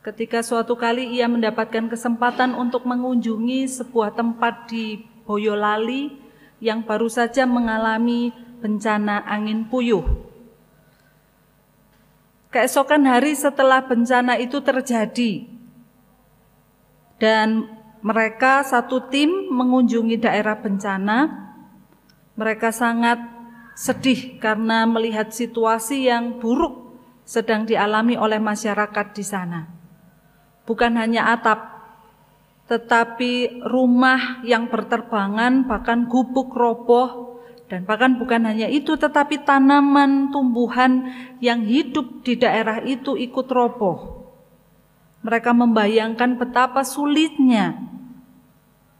ketika 0.00 0.40
suatu 0.40 0.80
kali 0.80 1.12
ia 1.12 1.28
mendapatkan 1.28 1.92
kesempatan 1.92 2.56
untuk 2.56 2.88
mengunjungi 2.88 3.68
sebuah 3.68 4.16
tempat 4.16 4.64
di 4.72 5.04
Boyolali 5.28 6.16
yang 6.64 6.88
baru 6.88 7.12
saja 7.12 7.44
mengalami 7.44 8.32
bencana 8.64 9.28
angin 9.28 9.68
puyuh. 9.68 10.08
Keesokan 12.48 13.04
hari 13.04 13.36
setelah 13.36 13.84
bencana 13.84 14.40
itu 14.40 14.56
terjadi, 14.64 15.52
dan 17.24 17.72
mereka 18.04 18.60
satu 18.60 19.08
tim 19.08 19.48
mengunjungi 19.48 20.20
daerah 20.20 20.60
bencana. 20.60 21.48
Mereka 22.36 22.68
sangat 22.68 23.16
sedih 23.72 24.36
karena 24.36 24.84
melihat 24.84 25.32
situasi 25.32 26.04
yang 26.04 26.36
buruk 26.36 27.00
sedang 27.24 27.64
dialami 27.64 28.20
oleh 28.20 28.36
masyarakat 28.36 29.16
di 29.16 29.24
sana. 29.24 29.64
Bukan 30.68 31.00
hanya 31.00 31.32
atap, 31.32 31.64
tetapi 32.68 33.64
rumah 33.64 34.44
yang 34.44 34.68
berterbangan, 34.68 35.64
bahkan 35.64 36.04
gubuk 36.04 36.52
roboh, 36.52 37.40
dan 37.72 37.88
bahkan 37.88 38.20
bukan 38.20 38.44
hanya 38.44 38.68
itu, 38.68 39.00
tetapi 39.00 39.48
tanaman 39.48 40.28
tumbuhan 40.28 41.08
yang 41.40 41.64
hidup 41.64 42.20
di 42.20 42.36
daerah 42.36 42.84
itu 42.84 43.16
ikut 43.16 43.48
roboh. 43.48 44.23
Mereka 45.24 45.56
membayangkan 45.56 46.36
betapa 46.36 46.84
sulitnya 46.84 47.80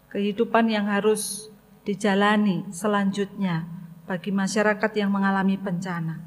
kehidupan 0.09 0.73
yang 0.73 0.89
harus 0.89 1.53
dijalani 1.85 2.65
selanjutnya 2.73 3.69
bagi 4.09 4.33
masyarakat 4.33 4.91
yang 4.97 5.13
mengalami 5.13 5.61
bencana. 5.61 6.25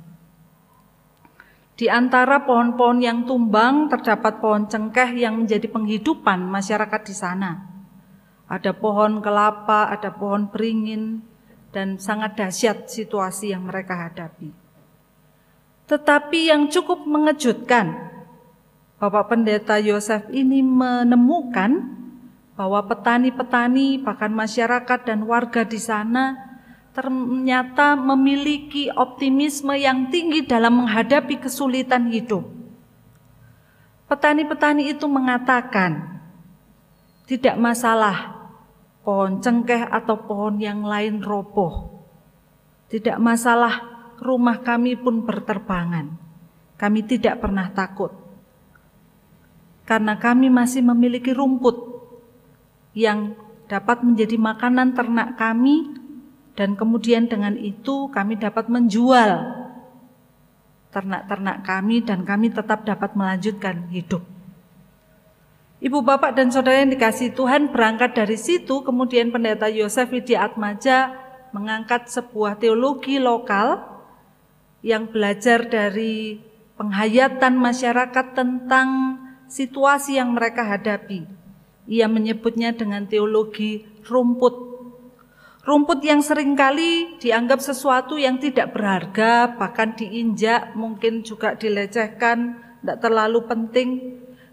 Di 1.77 1.89
antara 1.89 2.41
pohon-pohon 2.41 3.05
yang 3.05 3.29
tumbang 3.29 3.85
terdapat 3.89 4.41
pohon 4.41 4.65
cengkeh 4.65 5.17
yang 5.21 5.37
menjadi 5.37 5.69
penghidupan 5.69 6.41
masyarakat 6.45 7.01
di 7.05 7.13
sana. 7.13 7.69
Ada 8.49 8.73
pohon 8.73 9.21
kelapa, 9.21 9.93
ada 9.93 10.09
pohon 10.09 10.49
beringin, 10.49 11.21
dan 11.69 12.01
sangat 12.01 12.33
dahsyat 12.33 12.89
situasi 12.89 13.53
yang 13.53 13.69
mereka 13.69 14.09
hadapi. 14.09 14.49
Tetapi 15.85 16.39
yang 16.49 16.65
cukup 16.65 17.05
mengejutkan 17.05 18.16
Bapak 18.97 19.29
Pendeta 19.29 19.77
Yosef 19.77 20.25
ini 20.33 20.65
menemukan 20.65 21.85
bahwa 22.57 22.81
petani-petani 22.81 24.01
bahkan 24.01 24.33
masyarakat 24.33 24.99
dan 25.05 25.21
warga 25.21 25.61
di 25.61 25.77
sana 25.77 26.33
ternyata 26.97 27.93
memiliki 27.93 28.89
optimisme 28.89 29.77
yang 29.77 30.09
tinggi 30.09 30.49
dalam 30.49 30.81
menghadapi 30.81 31.37
kesulitan 31.37 32.09
hidup. 32.09 32.41
Petani-petani 34.09 34.89
itu 34.89 35.05
mengatakan, 35.05 36.17
tidak 37.29 37.53
masalah 37.53 38.49
pohon 39.05 39.37
cengkeh 39.45 39.93
atau 39.93 40.25
pohon 40.25 40.57
yang 40.57 40.81
lain 40.81 41.21
roboh. 41.21 42.01
Tidak 42.89 43.21
masalah 43.21 43.77
rumah 44.17 44.65
kami 44.65 44.97
pun 44.97 45.21
berterbangan. 45.21 46.17
Kami 46.81 47.05
tidak 47.05 47.45
pernah 47.45 47.69
takut 47.69 48.26
karena 49.87 50.19
kami 50.19 50.51
masih 50.51 50.83
memiliki 50.83 51.31
rumput 51.31 51.79
yang 52.91 53.33
dapat 53.71 54.03
menjadi 54.03 54.35
makanan 54.35 54.91
ternak 54.91 55.39
kami 55.39 55.95
dan 56.59 56.75
kemudian 56.75 57.31
dengan 57.31 57.55
itu 57.55 58.11
kami 58.11 58.35
dapat 58.35 58.67
menjual 58.67 59.47
ternak-ternak 60.91 61.63
kami 61.63 62.03
dan 62.03 62.27
kami 62.27 62.51
tetap 62.51 62.83
dapat 62.83 63.15
melanjutkan 63.15 63.87
hidup. 63.93 64.25
Ibu 65.77 66.01
bapak 66.01 66.33
dan 66.33 66.49
saudara 66.49 66.81
yang 66.81 66.89
dikasih 66.89 67.37
Tuhan 67.37 67.69
berangkat 67.69 68.17
dari 68.17 68.33
situ 68.33 68.81
kemudian 68.81 69.29
pendeta 69.29 69.69
Yosef 69.69 70.09
Widya 70.09 70.49
Atmaja 70.49 71.13
mengangkat 71.53 72.09
sebuah 72.09 72.57
teologi 72.57 73.21
lokal 73.21 73.85
yang 74.81 75.05
belajar 75.05 75.69
dari 75.69 76.41
penghayatan 76.81 77.53
masyarakat 77.61 78.25
tentang 78.33 79.21
situasi 79.47 80.19
yang 80.19 80.35
mereka 80.35 80.63
hadapi. 80.63 81.27
Ia 81.87 82.11
menyebutnya 82.11 82.75
dengan 82.75 83.07
teologi 83.07 83.87
rumput. 84.07 84.67
Rumput 85.67 85.99
yang 86.03 86.23
sering 86.23 86.55
kali 86.55 87.19
dianggap 87.19 87.59
sesuatu 87.59 88.15
yang 88.15 88.39
tidak 88.39 88.71
berharga, 88.71 89.55
bahkan 89.59 89.95
diinjak, 89.95 90.75
mungkin 90.79 91.27
juga 91.27 91.59
dilecehkan, 91.59 92.55
tidak 92.79 92.97
terlalu 93.03 93.43
penting. 93.43 93.89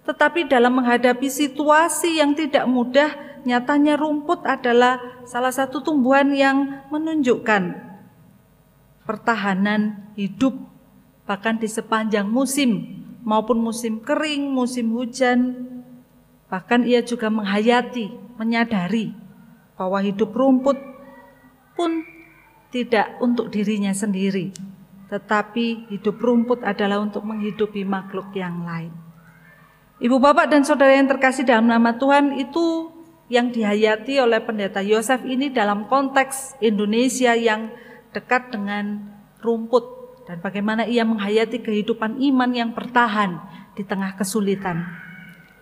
Tetapi 0.02 0.50
dalam 0.50 0.82
menghadapi 0.82 1.30
situasi 1.30 2.18
yang 2.18 2.34
tidak 2.34 2.66
mudah, 2.66 3.14
nyatanya 3.46 3.94
rumput 3.94 4.42
adalah 4.42 4.98
salah 5.22 5.54
satu 5.54 5.86
tumbuhan 5.86 6.34
yang 6.34 6.82
menunjukkan 6.90 7.94
pertahanan 9.04 10.12
hidup 10.16 10.56
bahkan 11.24 11.56
di 11.56 11.68
sepanjang 11.68 12.28
musim 12.28 12.93
maupun 13.24 13.58
musim 13.58 14.04
kering, 14.04 14.52
musim 14.52 14.92
hujan. 14.92 15.66
Bahkan 16.52 16.86
ia 16.86 17.02
juga 17.02 17.32
menghayati, 17.32 18.38
menyadari 18.38 19.16
bahwa 19.74 19.98
hidup 20.04 20.30
rumput 20.30 20.78
pun 21.74 22.06
tidak 22.70 23.18
untuk 23.18 23.50
dirinya 23.50 23.90
sendiri, 23.90 24.54
tetapi 25.10 25.90
hidup 25.90 26.20
rumput 26.20 26.62
adalah 26.62 27.02
untuk 27.02 27.26
menghidupi 27.26 27.82
makhluk 27.82 28.30
yang 28.36 28.62
lain. 28.62 28.94
Ibu 29.98 30.18
bapak 30.18 30.50
dan 30.50 30.62
saudara 30.66 30.94
yang 30.94 31.06
terkasih 31.06 31.46
dalam 31.46 31.70
nama 31.70 31.94
Tuhan 31.96 32.38
itu 32.38 32.90
yang 33.32 33.50
dihayati 33.50 34.20
oleh 34.20 34.42
pendeta 34.42 34.84
Yosef 34.84 35.24
ini 35.24 35.48
dalam 35.48 35.88
konteks 35.88 36.60
Indonesia 36.60 37.32
yang 37.32 37.72
dekat 38.12 38.52
dengan 38.52 39.00
rumput 39.40 40.03
dan 40.24 40.40
bagaimana 40.40 40.88
ia 40.88 41.04
menghayati 41.04 41.60
kehidupan 41.60 42.20
iman 42.32 42.50
yang 42.52 42.70
bertahan 42.72 43.40
di 43.76 43.84
tengah 43.84 44.16
kesulitan 44.16 44.84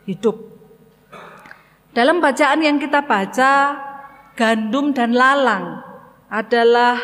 hidup. 0.07 0.38
Dalam 1.92 2.25
bacaan 2.25 2.64
yang 2.64 2.81
kita 2.81 3.05
baca, 3.05 3.53
gandum 4.38 4.96
dan 4.96 5.12
lalang 5.12 5.85
adalah 6.33 6.96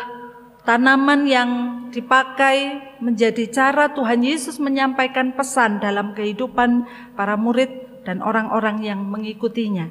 tanaman 0.65 1.29
yang 1.29 1.49
dipakai 1.93 2.81
menjadi 2.97 3.45
cara 3.53 3.93
Tuhan 3.93 4.25
Yesus 4.25 4.57
menyampaikan 4.57 5.37
pesan 5.37 5.77
dalam 5.77 6.17
kehidupan 6.17 6.89
para 7.13 7.37
murid 7.37 8.01
dan 8.01 8.25
orang-orang 8.25 8.81
yang 8.81 9.01
mengikutinya. 9.05 9.89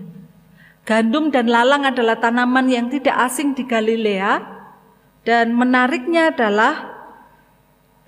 Gandum 0.83 1.29
dan 1.29 1.53
lalang 1.53 1.85
adalah 1.85 2.17
tanaman 2.17 2.67
yang 2.67 2.89
tidak 2.89 3.15
asing 3.29 3.53
di 3.53 3.69
Galilea 3.69 4.41
dan 5.23 5.53
menariknya 5.53 6.33
adalah 6.33 6.98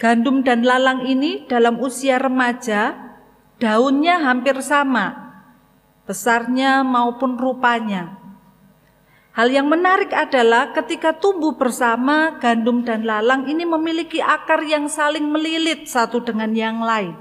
gandum 0.01 0.41
dan 0.41 0.65
lalang 0.65 1.05
ini 1.05 1.45
dalam 1.45 1.77
usia 1.77 2.17
remaja 2.17 2.97
daunnya 3.61 4.17
hampir 4.25 4.57
sama 4.65 5.29
besarnya 6.09 6.81
maupun 6.81 7.37
rupanya. 7.37 8.17
Hal 9.31 9.47
yang 9.53 9.71
menarik 9.71 10.11
adalah 10.11 10.75
ketika 10.75 11.15
tumbuh 11.15 11.55
bersama, 11.55 12.41
gandum 12.43 12.83
dan 12.83 13.07
lalang 13.07 13.47
ini 13.47 13.63
memiliki 13.63 14.19
akar 14.19 14.65
yang 14.67 14.91
saling 14.91 15.23
melilit 15.23 15.87
satu 15.87 16.19
dengan 16.19 16.51
yang 16.51 16.83
lain. 16.83 17.15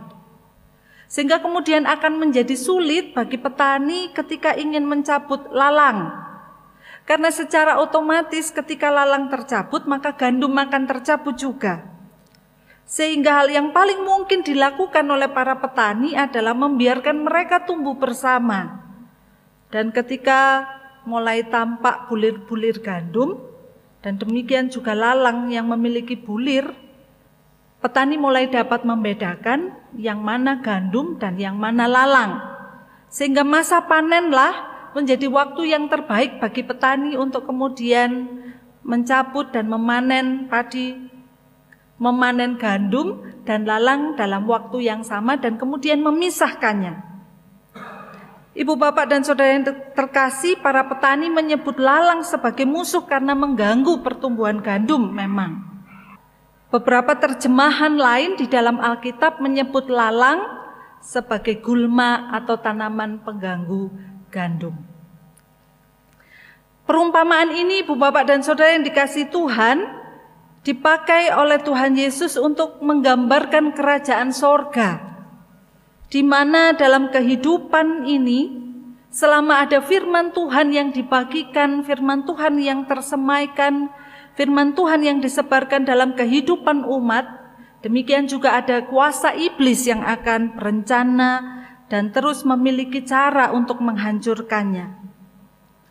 Sehingga 1.05 1.37
kemudian 1.37 1.85
akan 1.85 2.17
menjadi 2.17 2.57
sulit 2.57 3.13
bagi 3.13 3.37
petani 3.37 4.09
ketika 4.09 4.57
ingin 4.57 4.89
mencabut 4.89 5.53
lalang. 5.53 6.09
Karena 7.05 7.29
secara 7.29 7.77
otomatis 7.77 8.49
ketika 8.49 8.89
lalang 8.89 9.29
tercabut, 9.29 9.85
maka 9.85 10.17
gandum 10.17 10.57
akan 10.57 10.89
tercabut 10.89 11.37
juga. 11.37 11.98
Sehingga 12.89 13.37
hal 13.37 13.53
yang 13.53 13.69
paling 13.69 14.01
mungkin 14.01 14.41
dilakukan 14.41 15.05
oleh 15.05 15.29
para 15.29 15.61
petani 15.61 16.17
adalah 16.17 16.57
membiarkan 16.57 17.21
mereka 17.21 17.61
tumbuh 17.61 17.93
bersama. 17.93 18.81
Dan 19.69 19.93
ketika 19.93 20.65
mulai 21.05 21.45
tampak 21.45 22.09
bulir-bulir 22.09 22.81
gandum 22.81 23.45
dan 24.01 24.17
demikian 24.17 24.73
juga 24.73 24.97
lalang 24.97 25.53
yang 25.53 25.69
memiliki 25.69 26.17
bulir, 26.17 26.73
petani 27.77 28.17
mulai 28.17 28.49
dapat 28.49 28.81
membedakan 28.81 29.69
yang 29.93 30.25
mana 30.25 30.57
gandum 30.57 31.21
dan 31.21 31.37
yang 31.37 31.61
mana 31.61 31.85
lalang. 31.85 32.41
Sehingga 33.13 33.45
masa 33.45 33.85
panenlah 33.85 34.65
menjadi 34.97 35.29
waktu 35.29 35.77
yang 35.77 35.93
terbaik 35.93 36.41
bagi 36.41 36.65
petani 36.65 37.13
untuk 37.13 37.45
kemudian 37.45 38.41
mencabut 38.81 39.53
dan 39.53 39.69
memanen 39.69 40.49
padi, 40.49 41.18
memanen 41.99 42.55
gandum 42.55 43.21
dan 43.43 43.67
lalang 43.67 44.15
dalam 44.15 44.47
waktu 44.47 44.87
yang 44.87 45.03
sama 45.03 45.35
dan 45.35 45.59
kemudian 45.59 45.99
memisahkannya. 45.99 47.05
Ibu 48.59 48.75
bapak 48.75 49.05
dan 49.07 49.21
saudara 49.23 49.55
yang 49.55 49.67
terkasih, 49.93 50.59
para 50.59 50.83
petani 50.87 51.29
menyebut 51.29 51.77
lalang 51.79 52.25
sebagai 52.25 52.65
musuh 52.65 53.05
karena 53.05 53.31
mengganggu 53.37 54.01
pertumbuhan 54.03 54.59
gandum 54.59 55.15
memang. 55.15 55.63
Beberapa 56.73 57.15
terjemahan 57.15 57.95
lain 57.95 58.35
di 58.35 58.49
dalam 58.49 58.81
Alkitab 58.81 59.39
menyebut 59.39 59.87
lalang 59.87 60.43
sebagai 60.99 61.63
gulma 61.63 62.29
atau 62.35 62.59
tanaman 62.59 63.23
pengganggu 63.23 63.89
gandum. 64.27 64.75
Perumpamaan 66.85 67.53
ini 67.53 67.85
ibu 67.85 67.93
bapak 67.93 68.27
dan 68.27 68.41
saudara 68.41 68.73
yang 68.73 68.81
dikasih 68.81 69.29
Tuhan 69.29 69.98
dipakai 70.69 71.33
oleh 71.33 71.57
Tuhan 71.65 71.97
Yesus 71.97 72.37
untuk 72.37 72.77
menggambarkan 72.85 73.73
kerajaan 73.73 74.29
sorga 74.29 75.01
di 76.13 76.21
mana 76.21 76.77
dalam 76.77 77.09
kehidupan 77.09 78.05
ini 78.05 78.53
selama 79.09 79.65
ada 79.65 79.81
firman 79.81 80.29
Tuhan 80.29 80.69
yang 80.69 80.93
dibagikan, 80.93 81.81
firman 81.81 82.21
Tuhan 82.21 82.61
yang 82.61 82.85
tersemaikan, 82.85 83.89
firman 84.37 84.77
Tuhan 84.77 85.01
yang 85.01 85.17
disebarkan 85.17 85.89
dalam 85.89 86.13
kehidupan 86.13 86.85
umat, 86.85 87.25
demikian 87.81 88.29
juga 88.29 88.61
ada 88.61 88.85
kuasa 88.85 89.33
iblis 89.33 89.89
yang 89.89 90.05
akan 90.05 90.53
berencana 90.53 91.65
dan 91.89 92.13
terus 92.13 92.45
memiliki 92.45 93.01
cara 93.01 93.49
untuk 93.49 93.81
menghancurkannya. 93.81 95.01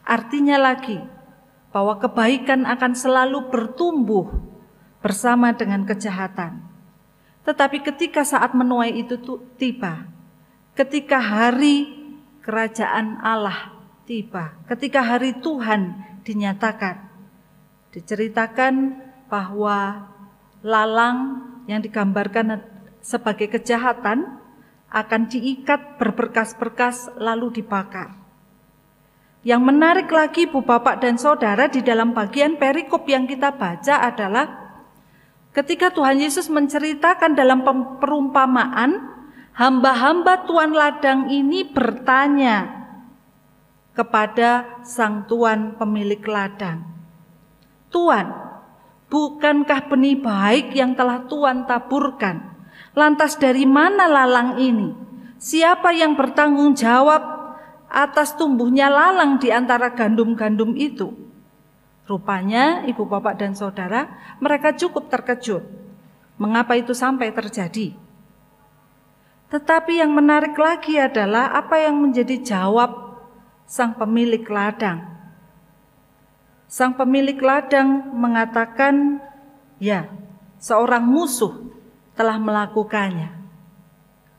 Artinya 0.07 0.55
lagi 0.71 1.03
bahwa 1.75 1.99
kebaikan 1.99 2.63
akan 2.63 2.95
selalu 2.95 3.51
bertumbuh 3.51 4.48
bersama 4.99 5.55
dengan 5.55 5.87
kejahatan. 5.87 6.63
Tetapi 7.47 7.81
ketika 7.81 8.27
saat 8.27 8.53
menuai 8.53 8.93
itu 8.93 9.17
tiba, 9.57 10.05
ketika 10.77 11.17
hari 11.17 11.89
kerajaan 12.45 13.21
Allah 13.25 13.73
tiba, 14.05 14.53
ketika 14.69 15.01
hari 15.01 15.33
Tuhan 15.41 15.97
dinyatakan, 16.27 17.09
diceritakan 17.95 19.01
bahwa 19.33 20.09
lalang 20.61 21.45
yang 21.69 21.81
digambarkan 21.81 22.65
sebagai 23.01 23.49
kejahatan 23.49 24.41
akan 24.89 25.23
diikat 25.29 26.01
berberkas-berkas 26.01 27.13
lalu 27.21 27.61
dibakar. 27.61 28.17
Yang 29.47 29.63
menarik 29.65 30.09
lagi 30.13 30.51
Bu 30.51 30.65
Bapak 30.65 31.01
dan 31.01 31.17
Saudara 31.17 31.71
di 31.71 31.81
dalam 31.81 32.13
bagian 32.13 32.61
perikop 32.61 33.09
yang 33.09 33.25
kita 33.25 33.55
baca 33.55 34.05
adalah 34.05 34.68
Ketika 35.59 35.91
Tuhan 35.91 36.23
Yesus 36.23 36.47
menceritakan 36.47 37.35
dalam 37.35 37.67
perumpamaan, 37.99 39.11
hamba-hamba 39.59 40.47
Tuan 40.47 40.71
ladang 40.71 41.35
ini 41.35 41.67
bertanya 41.67 42.87
kepada 43.91 44.79
sang 44.87 45.27
tuan 45.27 45.75
pemilik 45.75 46.23
ladang. 46.23 46.87
Tuan, 47.91 48.31
bukankah 49.11 49.91
benih 49.91 50.23
baik 50.23 50.79
yang 50.79 50.95
telah 50.95 51.27
Tuan 51.27 51.67
taburkan? 51.67 52.55
Lantas 52.95 53.35
dari 53.35 53.67
mana 53.67 54.07
lalang 54.07 54.63
ini? 54.63 54.95
Siapa 55.43 55.91
yang 55.91 56.15
bertanggung 56.15 56.79
jawab 56.79 57.19
atas 57.91 58.39
tumbuhnya 58.39 58.87
lalang 58.87 59.43
di 59.43 59.51
antara 59.51 59.91
gandum-gandum 59.91 60.79
itu? 60.79 61.28
Rupanya 62.09 62.89
ibu 62.89 63.05
bapak 63.05 63.37
dan 63.37 63.53
saudara 63.53 64.09
mereka 64.41 64.73
cukup 64.73 65.13
terkejut. 65.13 65.61
Mengapa 66.41 66.73
itu 66.81 66.97
sampai 66.97 67.29
terjadi? 67.37 67.93
Tetapi 69.53 70.01
yang 70.01 70.17
menarik 70.17 70.57
lagi 70.57 70.97
adalah 70.97 71.53
apa 71.53 71.77
yang 71.85 72.01
menjadi 72.01 72.41
jawab 72.41 73.21
sang 73.69 73.93
pemilik 73.93 74.41
ladang. 74.49 75.05
Sang 76.65 76.97
pemilik 76.97 77.37
ladang 77.37 78.13
mengatakan, 78.17 79.21
"Ya, 79.77 80.09
seorang 80.57 81.05
musuh 81.05 81.77
telah 82.17 82.41
melakukannya." 82.41 83.37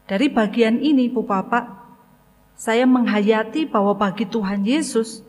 Dari 0.09 0.25
bagian 0.29 0.81
ini, 0.81 1.05
Bu 1.05 1.21
Bapak, 1.21 1.69
saya 2.57 2.89
menghayati 2.89 3.69
bahwa 3.69 3.93
bagi 3.93 4.25
Tuhan 4.25 4.65
Yesus, 4.65 5.21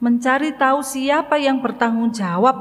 mencari 0.00 0.56
tahu 0.56 0.80
siapa 0.80 1.36
yang 1.36 1.60
bertanggung 1.60 2.10
jawab 2.10 2.56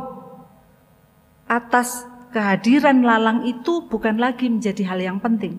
atas 1.47 2.05
kehadiran 2.35 3.01
lalang 3.01 3.47
itu 3.47 3.87
bukan 3.87 4.19
lagi 4.19 4.51
menjadi 4.51 4.83
hal 4.85 4.99
yang 5.01 5.17
penting. 5.17 5.57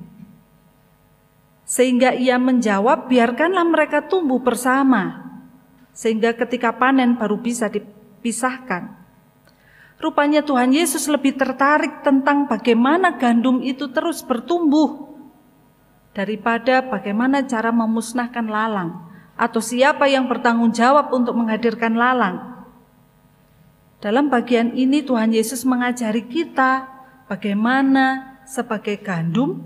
Sehingga 1.67 2.15
ia 2.15 2.39
menjawab, 2.39 3.09
biarkanlah 3.09 3.65
mereka 3.67 4.05
tumbuh 4.07 4.39
bersama. 4.39 5.25
Sehingga 5.97 6.37
ketika 6.37 6.77
panen 6.77 7.19
baru 7.19 7.39
bisa 7.41 7.67
dipisahkan. 7.73 9.01
Rupanya 10.01 10.41
Tuhan 10.41 10.73
Yesus 10.73 11.07
lebih 11.11 11.37
tertarik 11.37 12.01
tentang 12.01 12.49
bagaimana 12.49 13.19
gandum 13.19 13.61
itu 13.65 13.91
terus 13.91 14.23
bertumbuh. 14.23 15.11
daripada 16.11 16.83
bagaimana 16.83 17.47
cara 17.47 17.71
memusnahkan 17.71 18.43
lalang 18.51 19.10
atau 19.41 19.65
siapa 19.65 20.05
yang 20.05 20.29
bertanggung 20.29 20.69
jawab 20.69 21.09
untuk 21.17 21.33
menghadirkan 21.33 21.97
lalang. 21.97 22.69
Dalam 24.05 24.29
bagian 24.29 24.77
ini 24.77 25.01
Tuhan 25.01 25.33
Yesus 25.33 25.65
mengajari 25.65 26.29
kita 26.29 26.85
bagaimana 27.25 28.37
sebagai 28.45 29.01
gandum 29.01 29.65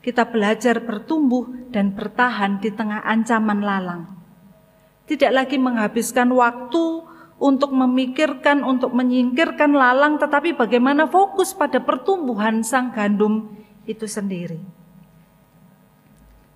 kita 0.00 0.24
belajar 0.32 0.80
bertumbuh 0.80 1.68
dan 1.68 1.92
bertahan 1.92 2.58
di 2.58 2.72
tengah 2.72 3.04
ancaman 3.04 3.60
lalang. 3.60 4.02
Tidak 5.04 5.28
lagi 5.28 5.60
menghabiskan 5.60 6.32
waktu 6.32 7.04
untuk 7.36 7.70
memikirkan, 7.70 8.64
untuk 8.64 8.96
menyingkirkan 8.96 9.76
lalang, 9.76 10.16
tetapi 10.16 10.56
bagaimana 10.56 11.04
fokus 11.06 11.52
pada 11.52 11.84
pertumbuhan 11.84 12.64
sang 12.64 12.90
gandum 12.90 13.52
itu 13.84 14.08
sendiri. 14.08 14.62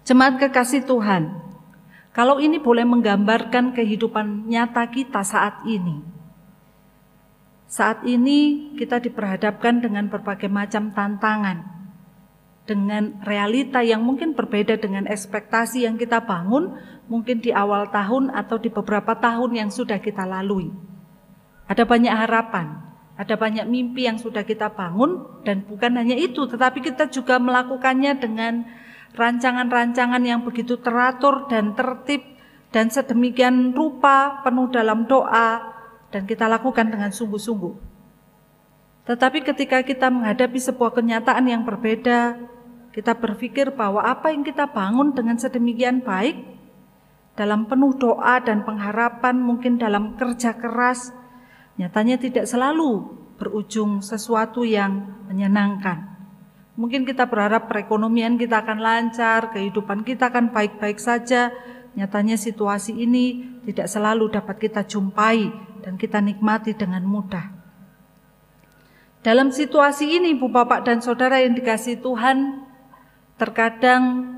Jemaat 0.06 0.38
kekasih 0.38 0.86
Tuhan, 0.86 1.45
kalau 2.16 2.40
ini 2.40 2.56
boleh 2.56 2.88
menggambarkan 2.88 3.76
kehidupan 3.76 4.48
nyata 4.48 4.88
kita 4.88 5.20
saat 5.20 5.68
ini. 5.68 6.00
Saat 7.68 8.08
ini 8.08 8.72
kita 8.80 9.04
diperhadapkan 9.04 9.84
dengan 9.84 10.08
berbagai 10.08 10.48
macam 10.48 10.96
tantangan, 10.96 11.60
dengan 12.64 13.20
realita 13.20 13.84
yang 13.84 14.00
mungkin 14.00 14.32
berbeda 14.32 14.80
dengan 14.80 15.04
ekspektasi 15.04 15.84
yang 15.84 16.00
kita 16.00 16.24
bangun, 16.24 16.80
mungkin 17.04 17.44
di 17.44 17.52
awal 17.52 17.92
tahun 17.92 18.32
atau 18.32 18.56
di 18.56 18.72
beberapa 18.72 19.12
tahun 19.20 19.52
yang 19.52 19.68
sudah 19.68 20.00
kita 20.00 20.24
lalui. 20.24 20.72
Ada 21.68 21.84
banyak 21.84 22.16
harapan, 22.16 22.80
ada 23.20 23.36
banyak 23.36 23.68
mimpi 23.68 24.08
yang 24.08 24.16
sudah 24.16 24.40
kita 24.40 24.72
bangun, 24.72 25.44
dan 25.44 25.68
bukan 25.68 26.00
hanya 26.00 26.16
itu, 26.16 26.48
tetapi 26.48 26.80
kita 26.80 27.12
juga 27.12 27.36
melakukannya 27.36 28.16
dengan 28.16 28.64
rancangan-rancangan 29.16 30.22
yang 30.22 30.44
begitu 30.44 30.76
teratur 30.78 31.48
dan 31.48 31.72
tertib 31.72 32.22
dan 32.70 32.92
sedemikian 32.92 33.72
rupa 33.72 34.44
penuh 34.44 34.68
dalam 34.68 35.08
doa 35.08 35.74
dan 36.12 36.28
kita 36.28 36.44
lakukan 36.46 36.92
dengan 36.92 37.08
sungguh-sungguh. 37.08 37.74
Tetapi 39.06 39.38
ketika 39.46 39.80
kita 39.86 40.12
menghadapi 40.12 40.58
sebuah 40.60 40.92
kenyataan 40.92 41.46
yang 41.48 41.62
berbeda, 41.64 42.36
kita 42.90 43.16
berpikir 43.16 43.72
bahwa 43.72 44.02
apa 44.02 44.34
yang 44.34 44.42
kita 44.42 44.68
bangun 44.68 45.14
dengan 45.14 45.38
sedemikian 45.38 46.02
baik 46.02 46.36
dalam 47.36 47.68
penuh 47.68 47.92
doa 48.00 48.40
dan 48.40 48.64
pengharapan, 48.64 49.36
mungkin 49.36 49.76
dalam 49.76 50.16
kerja 50.16 50.56
keras, 50.56 51.12
nyatanya 51.76 52.16
tidak 52.16 52.48
selalu 52.48 53.04
berujung 53.36 54.00
sesuatu 54.00 54.64
yang 54.64 55.20
menyenangkan. 55.28 56.15
Mungkin 56.76 57.08
kita 57.08 57.24
berharap 57.24 57.72
perekonomian 57.72 58.36
kita 58.36 58.60
akan 58.60 58.84
lancar, 58.84 59.48
kehidupan 59.48 60.04
kita 60.04 60.28
akan 60.28 60.52
baik-baik 60.52 61.00
saja. 61.00 61.48
Nyatanya 61.96 62.36
situasi 62.36 62.92
ini 62.92 63.56
tidak 63.64 63.88
selalu 63.88 64.28
dapat 64.28 64.60
kita 64.60 64.84
jumpai 64.84 65.48
dan 65.80 65.96
kita 65.96 66.20
nikmati 66.20 66.76
dengan 66.76 67.00
mudah. 67.08 67.48
Dalam 69.24 69.48
situasi 69.48 70.20
ini, 70.20 70.36
Bu 70.36 70.52
Bapak 70.52 70.84
dan 70.84 71.00
Saudara 71.00 71.40
yang 71.40 71.56
dikasih 71.56 71.98
Tuhan, 72.04 72.62
terkadang 73.40 74.36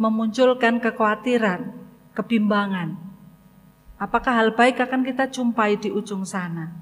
memunculkan 0.00 0.80
kekhawatiran, 0.80 1.76
kebimbangan. 2.16 2.96
Apakah 4.00 4.40
hal 4.40 4.56
baik 4.56 4.80
akan 4.80 5.04
kita 5.04 5.28
jumpai 5.28 5.76
di 5.76 5.92
ujung 5.92 6.24
sana? 6.24 6.72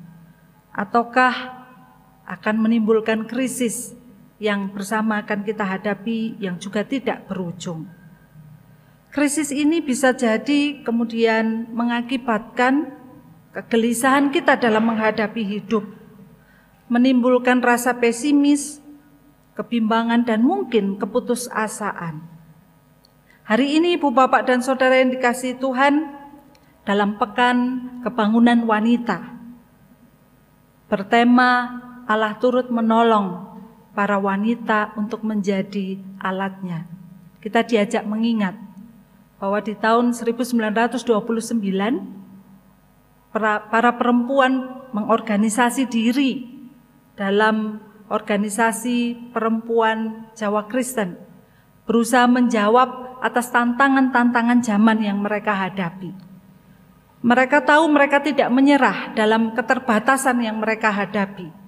Ataukah 0.70 1.66
akan 2.24 2.56
menimbulkan 2.62 3.26
krisis 3.26 4.05
yang 4.36 4.68
bersama 4.72 5.24
akan 5.24 5.44
kita 5.44 5.64
hadapi 5.64 6.36
yang 6.40 6.60
juga 6.60 6.84
tidak 6.84 7.24
berujung. 7.28 7.88
Krisis 9.08 9.48
ini 9.48 9.80
bisa 9.80 10.12
jadi 10.12 10.84
kemudian 10.84 11.72
mengakibatkan 11.72 12.92
kegelisahan 13.56 14.28
kita 14.28 14.60
dalam 14.60 14.84
menghadapi 14.84 15.40
hidup, 15.40 15.88
menimbulkan 16.92 17.64
rasa 17.64 17.96
pesimis, 17.96 18.84
kebimbangan 19.56 20.28
dan 20.28 20.44
mungkin 20.44 21.00
keputusasaan. 21.00 22.20
Hari 23.48 23.80
ini 23.80 23.96
Ibu 23.96 24.12
Bapak 24.12 24.44
dan 24.44 24.60
Saudara 24.60 25.00
yang 25.00 25.16
dikasih 25.16 25.56
Tuhan 25.56 26.12
dalam 26.84 27.16
pekan 27.16 27.88
kebangunan 28.04 28.68
wanita 28.68 29.36
bertema 30.86 31.82
Allah 32.06 32.38
turut 32.38 32.70
menolong 32.70 33.45
para 33.96 34.20
wanita 34.20 34.92
untuk 35.00 35.24
menjadi 35.24 35.96
alatnya. 36.20 36.84
Kita 37.40 37.64
diajak 37.64 38.04
mengingat 38.04 38.52
bahwa 39.40 39.64
di 39.64 39.72
tahun 39.72 40.12
1929 40.12 41.00
para, 43.32 43.90
perempuan 43.96 44.84
mengorganisasi 44.92 45.88
diri 45.88 46.44
dalam 47.16 47.80
organisasi 48.12 49.32
perempuan 49.32 50.28
Jawa 50.36 50.68
Kristen 50.68 51.16
berusaha 51.88 52.28
menjawab 52.28 53.16
atas 53.24 53.48
tantangan-tantangan 53.48 54.60
zaman 54.60 55.00
yang 55.00 55.24
mereka 55.24 55.56
hadapi. 55.56 56.12
Mereka 57.24 57.64
tahu 57.64 57.88
mereka 57.88 58.20
tidak 58.20 58.52
menyerah 58.52 59.16
dalam 59.16 59.56
keterbatasan 59.56 60.44
yang 60.44 60.60
mereka 60.60 60.92
hadapi 60.92 61.65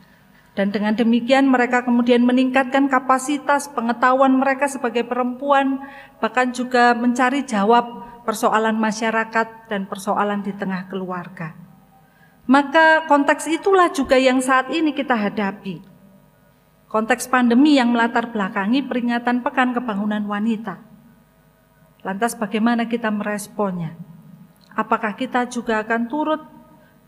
dan 0.58 0.74
dengan 0.74 0.90
demikian 0.90 1.46
mereka 1.46 1.86
kemudian 1.86 2.26
meningkatkan 2.26 2.90
kapasitas 2.90 3.70
pengetahuan 3.70 4.34
mereka 4.34 4.66
sebagai 4.66 5.06
perempuan, 5.06 5.78
bahkan 6.18 6.50
juga 6.50 6.98
mencari 6.98 7.46
jawab 7.46 7.86
persoalan 8.26 8.74
masyarakat 8.74 9.70
dan 9.70 9.86
persoalan 9.86 10.42
di 10.42 10.50
tengah 10.50 10.90
keluarga. 10.90 11.54
Maka 12.50 13.06
konteks 13.06 13.46
itulah 13.46 13.94
juga 13.94 14.18
yang 14.18 14.42
saat 14.42 14.74
ini 14.74 14.90
kita 14.90 15.14
hadapi. 15.14 15.78
Konteks 16.90 17.30
pandemi 17.30 17.78
yang 17.78 17.94
melatar 17.94 18.34
belakangi 18.34 18.82
peringatan 18.82 19.46
Pekan 19.46 19.70
Kebangunan 19.78 20.26
Wanita. 20.26 20.82
Lantas 22.02 22.34
bagaimana 22.34 22.90
kita 22.90 23.14
meresponnya? 23.14 23.94
Apakah 24.74 25.14
kita 25.14 25.46
juga 25.46 25.86
akan 25.86 26.10
turut 26.10 26.42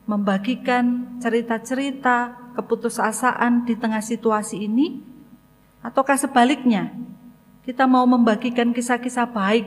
membagikan 0.07 1.18
cerita-cerita 1.18 2.49
keputusasaan 2.61 3.64
di 3.64 3.74
tengah 3.74 4.04
situasi 4.04 4.68
ini? 4.68 5.00
Ataukah 5.80 6.20
sebaliknya, 6.20 6.92
kita 7.64 7.88
mau 7.88 8.04
membagikan 8.04 8.76
kisah-kisah 8.76 9.32
baik, 9.32 9.64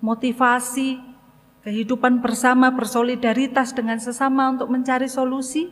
motivasi, 0.00 0.96
kehidupan 1.60 2.24
bersama, 2.24 2.72
bersolidaritas 2.72 3.76
dengan 3.76 4.00
sesama 4.00 4.48
untuk 4.48 4.72
mencari 4.72 5.12
solusi? 5.12 5.68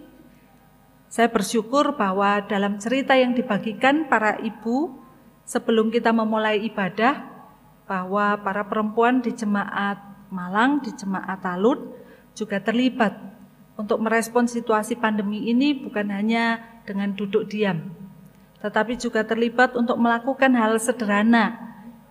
Saya 1.10 1.32
bersyukur 1.32 1.96
bahwa 1.96 2.44
dalam 2.44 2.78
cerita 2.78 3.16
yang 3.16 3.34
dibagikan 3.34 4.06
para 4.06 4.38
ibu 4.38 4.94
sebelum 5.48 5.90
kita 5.90 6.12
memulai 6.12 6.62
ibadah, 6.62 7.26
bahwa 7.90 8.38
para 8.38 8.62
perempuan 8.68 9.18
di 9.18 9.34
jemaat 9.34 9.98
Malang, 10.30 10.78
di 10.78 10.94
jemaat 10.94 11.42
Talut 11.42 11.90
juga 12.38 12.62
terlibat 12.62 13.18
untuk 13.80 13.96
merespon 13.96 14.44
situasi 14.44 15.00
pandemi 15.00 15.48
ini 15.48 15.72
bukan 15.72 16.12
hanya 16.12 16.60
dengan 16.84 17.16
duduk 17.16 17.48
diam, 17.48 17.88
tetapi 18.60 19.00
juga 19.00 19.24
terlibat 19.24 19.72
untuk 19.72 19.96
melakukan 19.96 20.52
hal 20.52 20.76
sederhana 20.76 21.56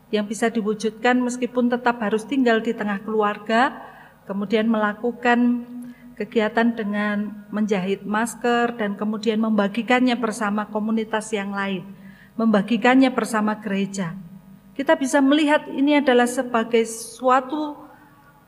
yang 0.10 0.26
bisa 0.26 0.50
diwujudkan 0.50 1.22
meskipun 1.22 1.70
tetap 1.70 2.02
harus 2.02 2.26
tinggal 2.26 2.58
di 2.58 2.74
tengah 2.74 2.98
keluarga, 3.06 3.78
kemudian 4.26 4.66
melakukan 4.66 5.70
kegiatan 6.18 6.74
dengan 6.74 7.46
menjahit 7.54 8.02
masker 8.04 8.76
dan 8.76 8.98
kemudian 8.98 9.38
membagikannya 9.38 10.18
bersama 10.18 10.66
komunitas 10.74 11.30
yang 11.30 11.54
lain, 11.54 11.86
membagikannya 12.34 13.14
bersama 13.14 13.62
gereja. 13.62 14.18
Kita 14.74 14.98
bisa 14.98 15.22
melihat 15.22 15.70
ini 15.70 16.02
adalah 16.02 16.26
sebagai 16.26 16.84
suatu 16.90 17.89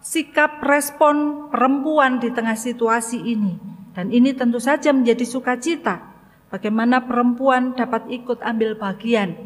sikap 0.02 0.66
respon 0.66 1.48
perempuan 1.54 2.18
di 2.18 2.34
tengah 2.34 2.58
situasi 2.58 3.22
ini. 3.22 3.56
Dan 3.94 4.10
ini 4.10 4.34
tentu 4.34 4.58
saja 4.58 4.90
menjadi 4.90 5.24
sukacita 5.24 6.02
bagaimana 6.50 7.06
perempuan 7.06 7.78
dapat 7.78 8.10
ikut 8.10 8.42
ambil 8.42 8.76
bagian 8.76 9.38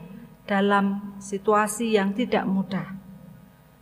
dalam 0.47 1.17
situasi 1.19 1.93
yang 1.97 2.15
tidak 2.15 2.47
mudah. 2.47 2.95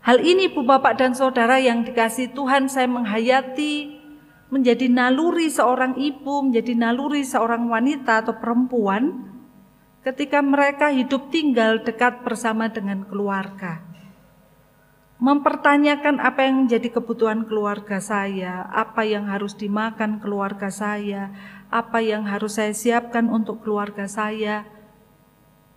Hal 0.04 0.20
ini 0.20 0.52
Bu 0.52 0.68
Bapak 0.68 1.00
dan 1.00 1.16
Saudara 1.16 1.60
yang 1.60 1.88
dikasih 1.88 2.36
Tuhan 2.36 2.68
saya 2.68 2.92
menghayati 2.92 4.04
menjadi 4.52 4.92
naluri 4.92 5.48
seorang 5.48 5.96
ibu, 5.96 6.44
menjadi 6.44 6.76
naluri 6.76 7.24
seorang 7.24 7.68
wanita 7.72 8.28
atau 8.28 8.36
perempuan 8.36 9.32
ketika 10.04 10.44
mereka 10.44 10.92
hidup 10.92 11.32
tinggal 11.32 11.80
dekat 11.80 12.24
bersama 12.28 12.68
dengan 12.68 13.08
keluarga 13.08 13.93
mempertanyakan 15.24 16.20
apa 16.20 16.44
yang 16.44 16.68
menjadi 16.68 17.00
kebutuhan 17.00 17.48
keluarga 17.48 18.04
saya, 18.04 18.68
apa 18.68 19.08
yang 19.08 19.32
harus 19.32 19.56
dimakan 19.56 20.20
keluarga 20.20 20.68
saya, 20.68 21.32
apa 21.72 22.04
yang 22.04 22.28
harus 22.28 22.60
saya 22.60 22.76
siapkan 22.76 23.32
untuk 23.32 23.64
keluarga 23.64 24.04
saya. 24.04 24.68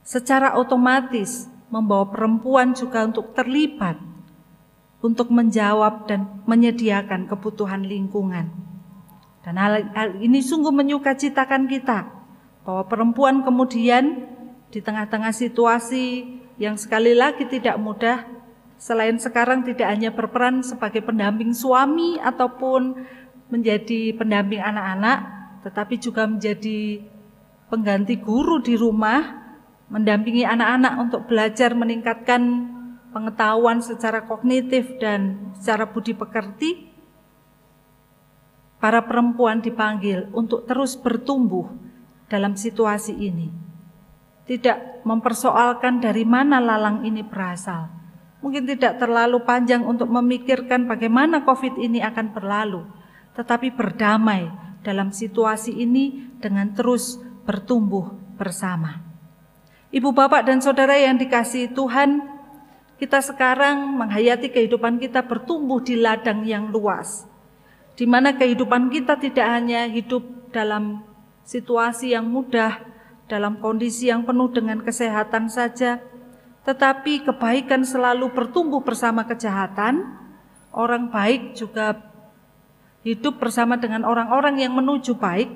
Secara 0.03 0.59
otomatis 0.59 1.47
membawa 1.71 2.11
perempuan 2.11 2.75
juga 2.75 3.07
untuk 3.07 3.39
terlibat 3.39 3.95
untuk 4.99 5.31
menjawab 5.31 6.11
dan 6.11 6.43
menyediakan 6.43 7.31
kebutuhan 7.31 7.87
lingkungan. 7.87 8.51
Dan 9.47 9.63
hal, 9.63 9.87
ini 10.19 10.43
sungguh 10.43 10.75
menyukacitakan 10.75 11.71
kita 11.71 12.11
bahwa 12.67 12.83
perempuan 12.91 13.47
kemudian 13.47 14.27
di 14.75 14.83
tengah-tengah 14.83 15.31
situasi 15.31 16.35
yang 16.59 16.75
sekali 16.75 17.15
lagi 17.15 17.47
tidak 17.47 17.79
mudah 17.79 18.27
selain 18.77 19.17
sekarang 19.17 19.65
tidak 19.65 19.89
hanya 19.89 20.13
berperan 20.13 20.61
sebagai 20.61 21.01
pendamping 21.01 21.53
suami 21.57 22.21
ataupun 22.21 22.97
menjadi 23.49 24.13
pendamping 24.17 24.61
anak-anak 24.61 25.19
tetapi 25.65 25.99
juga 25.99 26.29
menjadi 26.29 27.03
pengganti 27.67 28.21
guru 28.21 28.63
di 28.63 28.79
rumah 28.79 29.47
mendampingi 29.87 30.43
anak-anak 30.43 30.93
untuk 30.99 31.21
belajar 31.31 31.75
meningkatkan 31.75 32.43
pengetahuan 33.15 33.81
secara 33.81 34.27
kognitif 34.27 34.99
dan 34.99 35.55
secara 35.57 35.89
budi 35.89 36.13
pekerti, 36.13 36.93
para 38.77 39.01
perempuan 39.09 39.65
dipanggil 39.65 40.29
untuk 40.37 40.69
terus 40.69 40.99
bertumbuh 40.99 41.71
dalam 42.29 42.59
situasi 42.59 43.17
ini. 43.17 43.49
Tidak 44.47 45.03
mempersoalkan 45.09 45.99
dari 45.99 46.23
mana 46.29 46.61
lalang 46.61 47.03
ini 47.03 47.25
berasal. 47.25 47.96
Mungkin 48.47 48.63
tidak 48.63 49.03
terlalu 49.03 49.43
panjang 49.43 49.83
untuk 49.83 50.07
memikirkan 50.07 50.87
bagaimana 50.87 51.43
COVID 51.43 51.83
ini 51.83 51.99
akan 51.99 52.31
berlalu, 52.31 52.87
tetapi 53.35 53.75
berdamai 53.75 54.47
dalam 54.87 55.11
situasi 55.11 55.75
ini 55.75 56.31
dengan 56.39 56.71
terus 56.71 57.19
bertumbuh 57.43 58.15
bersama. 58.39 59.03
Ibu, 59.91 60.15
bapak, 60.15 60.47
dan 60.47 60.63
saudara 60.63 60.95
yang 60.95 61.19
dikasihi 61.19 61.75
Tuhan, 61.75 62.23
kita 63.03 63.19
sekarang 63.19 63.99
menghayati 63.99 64.55
kehidupan 64.55 65.03
kita 65.03 65.27
bertumbuh 65.27 65.83
di 65.83 65.99
ladang 65.99 66.47
yang 66.47 66.71
luas, 66.71 67.27
di 67.99 68.07
mana 68.07 68.31
kehidupan 68.39 68.95
kita 68.95 69.19
tidak 69.19 69.59
hanya 69.59 69.91
hidup 69.91 70.23
dalam 70.55 71.03
situasi 71.43 72.15
yang 72.15 72.31
mudah, 72.31 72.79
dalam 73.27 73.59
kondisi 73.59 74.07
yang 74.07 74.23
penuh 74.23 74.55
dengan 74.55 74.87
kesehatan 74.87 75.51
saja, 75.51 75.99
tetapi 76.67 77.23
kebaikan 77.23 77.87
selalu 77.87 78.35
bertumbuh 78.35 78.83
bersama 78.83 79.23
kejahatan. 79.23 80.03
Orang 80.75 81.09
baik 81.09 81.57
juga 81.57 81.97
hidup 83.07 83.41
bersama 83.41 83.81
dengan 83.81 84.05
orang-orang 84.05 84.61
yang 84.61 84.77
menuju 84.77 85.17
baik. 85.17 85.49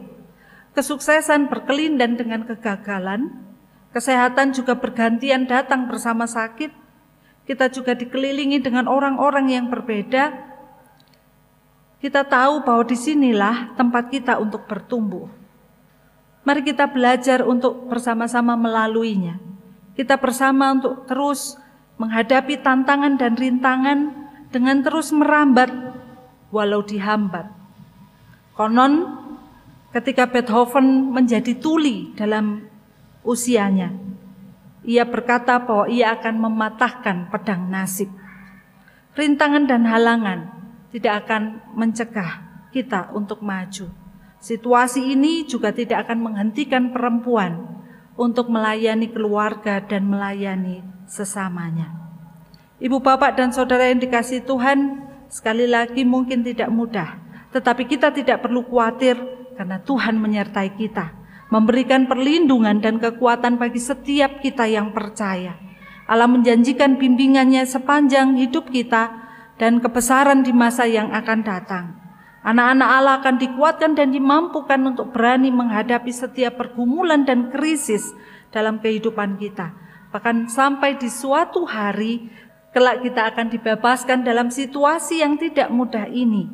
Kesuksesan 0.73 1.51
berkelindan 1.51 2.15
dengan 2.15 2.47
kegagalan, 2.47 3.51
Kesehatan 3.91 4.55
juga 4.55 4.79
bergantian 4.79 5.51
datang 5.51 5.91
bersama 5.91 6.23
sakit. 6.23 6.71
Kita 7.43 7.67
juga 7.67 7.99
dikelilingi 7.99 8.63
dengan 8.63 8.87
orang-orang 8.87 9.51
yang 9.51 9.67
berbeda. 9.67 10.31
Kita 11.99 12.23
tahu 12.23 12.63
bahwa 12.63 12.87
di 12.87 12.95
sinilah 12.95 13.75
tempat 13.75 14.15
kita 14.15 14.39
untuk 14.39 14.71
bertumbuh. 14.71 15.27
Mari 16.47 16.63
kita 16.63 16.87
belajar 16.87 17.43
untuk 17.43 17.91
bersama-sama 17.91 18.55
melaluinya. 18.55 19.43
Kita 19.95 20.17
bersama 20.17 20.75
untuk 20.75 21.05
terus 21.05 21.59
menghadapi 22.01 22.63
tantangan 22.65 23.21
dan 23.21 23.37
rintangan 23.37 23.99
dengan 24.49 24.81
terus 24.81 25.13
merambat 25.13 25.69
walau 26.51 26.83
dihambat. 26.83 27.47
Konon 28.57 29.07
ketika 29.95 30.31
Beethoven 30.31 31.11
menjadi 31.11 31.55
tuli 31.59 32.15
dalam 32.15 32.67
usianya. 33.27 33.95
Ia 34.81 35.05
berkata 35.05 35.61
bahwa 35.61 35.87
ia 35.93 36.17
akan 36.17 36.35
mematahkan 36.41 37.29
pedang 37.29 37.69
nasib. 37.69 38.09
Rintangan 39.13 39.69
dan 39.69 39.85
halangan 39.85 40.41
tidak 40.89 41.27
akan 41.27 41.61
mencegah 41.77 42.65
kita 42.73 43.13
untuk 43.13 43.45
maju. 43.45 43.93
Situasi 44.41 45.13
ini 45.13 45.45
juga 45.45 45.69
tidak 45.69 46.09
akan 46.09 46.33
menghentikan 46.33 46.97
perempuan 46.97 47.80
untuk 48.21 48.53
melayani 48.53 49.09
keluarga 49.09 49.81
dan 49.81 50.05
melayani 50.05 50.85
sesamanya. 51.09 51.89
Ibu, 52.77 53.01
bapak, 53.01 53.41
dan 53.41 53.49
saudara 53.57 53.89
yang 53.89 53.97
dikasih 54.05 54.45
Tuhan, 54.45 55.09
sekali 55.33 55.65
lagi 55.65 56.05
mungkin 56.05 56.45
tidak 56.45 56.69
mudah, 56.69 57.17
tetapi 57.57 57.89
kita 57.89 58.13
tidak 58.13 58.45
perlu 58.45 58.61
khawatir 58.69 59.17
karena 59.57 59.81
Tuhan 59.81 60.21
menyertai 60.21 60.77
kita 60.77 61.21
memberikan 61.51 62.07
perlindungan 62.07 62.79
dan 62.79 63.03
kekuatan 63.03 63.59
bagi 63.59 63.83
setiap 63.83 64.39
kita 64.39 64.71
yang 64.71 64.95
percaya. 64.95 65.59
Allah 66.07 66.31
menjanjikan 66.31 66.97
bimbingannya 66.99 67.67
sepanjang 67.67 68.39
hidup 68.39 68.71
kita 68.71 69.11
dan 69.59 69.83
kebesaran 69.83 70.47
di 70.47 70.55
masa 70.55 70.87
yang 70.87 71.11
akan 71.11 71.41
datang. 71.43 72.00
Anak-anak 72.41 72.89
Allah 72.89 73.15
akan 73.21 73.37
dikuatkan 73.37 73.93
dan 73.93 74.17
dimampukan 74.17 74.81
untuk 74.89 75.13
berani 75.13 75.53
menghadapi 75.53 76.09
setiap 76.09 76.57
pergumulan 76.57 77.29
dan 77.29 77.53
krisis 77.53 78.17
dalam 78.49 78.81
kehidupan 78.81 79.37
kita. 79.37 79.77
Bahkan 80.09 80.49
sampai 80.49 80.97
di 80.97 81.13
suatu 81.13 81.69
hari 81.69 82.33
kelak 82.73 83.05
kita 83.05 83.29
akan 83.37 83.47
dibebaskan 83.53 84.25
dalam 84.25 84.49
situasi 84.49 85.21
yang 85.21 85.37
tidak 85.37 85.69
mudah 85.69 86.09
ini. 86.09 86.49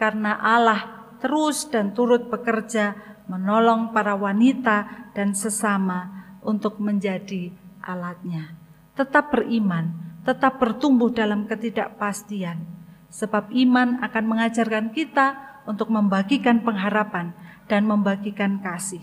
Karena 0.00 0.40
Allah 0.40 1.12
terus 1.20 1.68
dan 1.68 1.92
turut 1.92 2.32
bekerja 2.32 2.96
menolong 3.28 3.92
para 3.92 4.16
wanita 4.16 5.10
dan 5.12 5.36
sesama 5.36 6.08
untuk 6.40 6.80
menjadi 6.80 7.52
alatnya. 7.84 8.56
Tetap 8.96 9.36
beriman, 9.36 10.16
tetap 10.24 10.56
bertumbuh 10.56 11.12
dalam 11.12 11.44
ketidakpastian, 11.44 12.79
sebab 13.10 13.50
iman 13.50 14.00
akan 14.00 14.24
mengajarkan 14.24 14.94
kita 14.94 15.60
untuk 15.66 15.90
membagikan 15.92 16.62
pengharapan 16.64 17.34
dan 17.66 17.84
membagikan 17.84 18.62
kasih. 18.62 19.02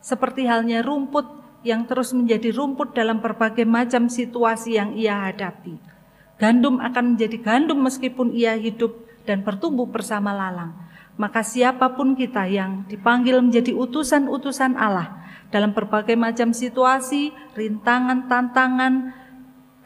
Seperti 0.00 0.48
halnya 0.48 0.84
rumput 0.84 1.24
yang 1.64 1.88
terus 1.88 2.12
menjadi 2.12 2.52
rumput 2.52 2.92
dalam 2.92 3.24
berbagai 3.24 3.64
macam 3.64 4.08
situasi 4.08 4.76
yang 4.76 4.92
ia 4.96 5.30
hadapi. 5.30 5.80
Gandum 6.36 6.82
akan 6.82 7.14
menjadi 7.14 7.38
gandum 7.40 7.80
meskipun 7.84 8.34
ia 8.34 8.58
hidup 8.58 8.92
dan 9.24 9.40
bertumbuh 9.46 9.88
bersama 9.88 10.34
lalang 10.34 10.84
maka 11.14 11.46
siapa 11.46 11.94
pun 11.94 12.18
kita 12.18 12.46
yang 12.50 12.82
dipanggil 12.90 13.38
menjadi 13.38 13.70
utusan-utusan 13.70 14.74
Allah 14.74 15.22
dalam 15.54 15.70
berbagai 15.70 16.18
macam 16.18 16.50
situasi, 16.50 17.30
rintangan, 17.54 18.26
tantangan, 18.26 19.14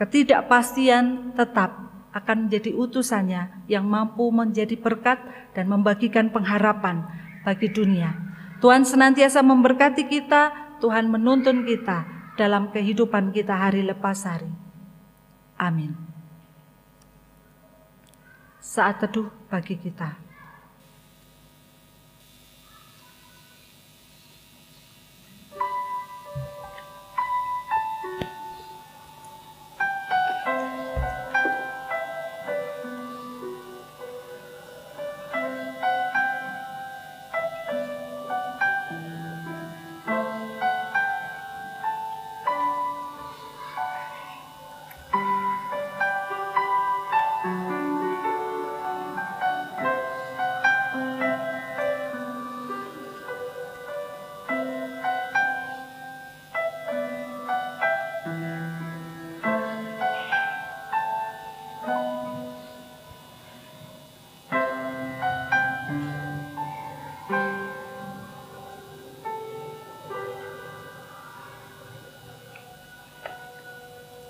ketidakpastian 0.01 1.37
tetap 1.37 1.88
akan 2.13 2.49
menjadi 2.49 2.73
utusannya 2.73 3.69
yang 3.69 3.85
mampu 3.85 4.29
menjadi 4.33 4.75
berkat 4.81 5.21
dan 5.53 5.69
membagikan 5.69 6.33
pengharapan 6.33 7.05
bagi 7.45 7.69
dunia. 7.69 8.17
Tuhan 8.59 8.83
senantiasa 8.83 9.45
memberkati 9.45 10.09
kita, 10.11 10.51
Tuhan 10.83 11.07
menuntun 11.07 11.63
kita 11.63 12.05
dalam 12.35 12.71
kehidupan 12.75 13.31
kita 13.35 13.55
hari 13.55 13.83
lepas 13.87 14.27
hari. 14.27 14.51
Amin. 15.59 15.95
Saat 18.63 19.03
teduh 19.03 19.31
bagi 19.51 19.75
kita. 19.79 20.28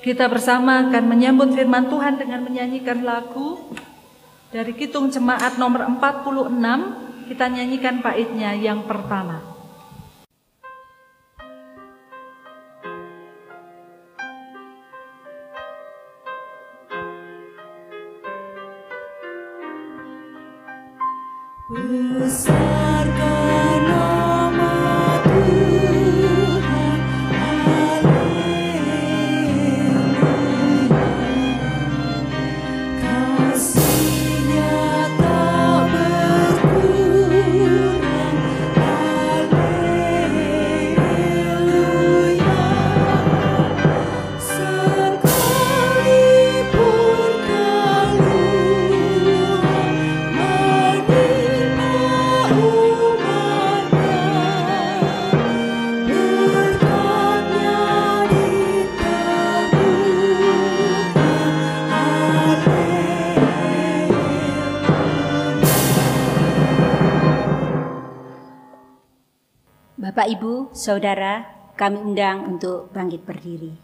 Kita 0.09 0.25
bersama 0.25 0.89
akan 0.89 1.05
menyambut 1.05 1.53
firman 1.53 1.93
Tuhan 1.93 2.17
dengan 2.17 2.41
menyanyikan 2.41 3.05
lagu 3.05 3.61
dari 4.49 4.73
Kitung 4.73 5.13
Jemaat 5.13 5.61
nomor 5.61 5.85
46. 5.85 7.29
Kita 7.29 7.45
nyanyikan 7.53 8.01
baitnya 8.01 8.57
yang 8.57 8.89
pertama. 8.89 9.58
Saudara, 70.89 71.45
kami 71.77 72.01
undang 72.01 72.49
untuk 72.49 72.89
bangkit 72.97 73.21
berdiri. 73.29 73.77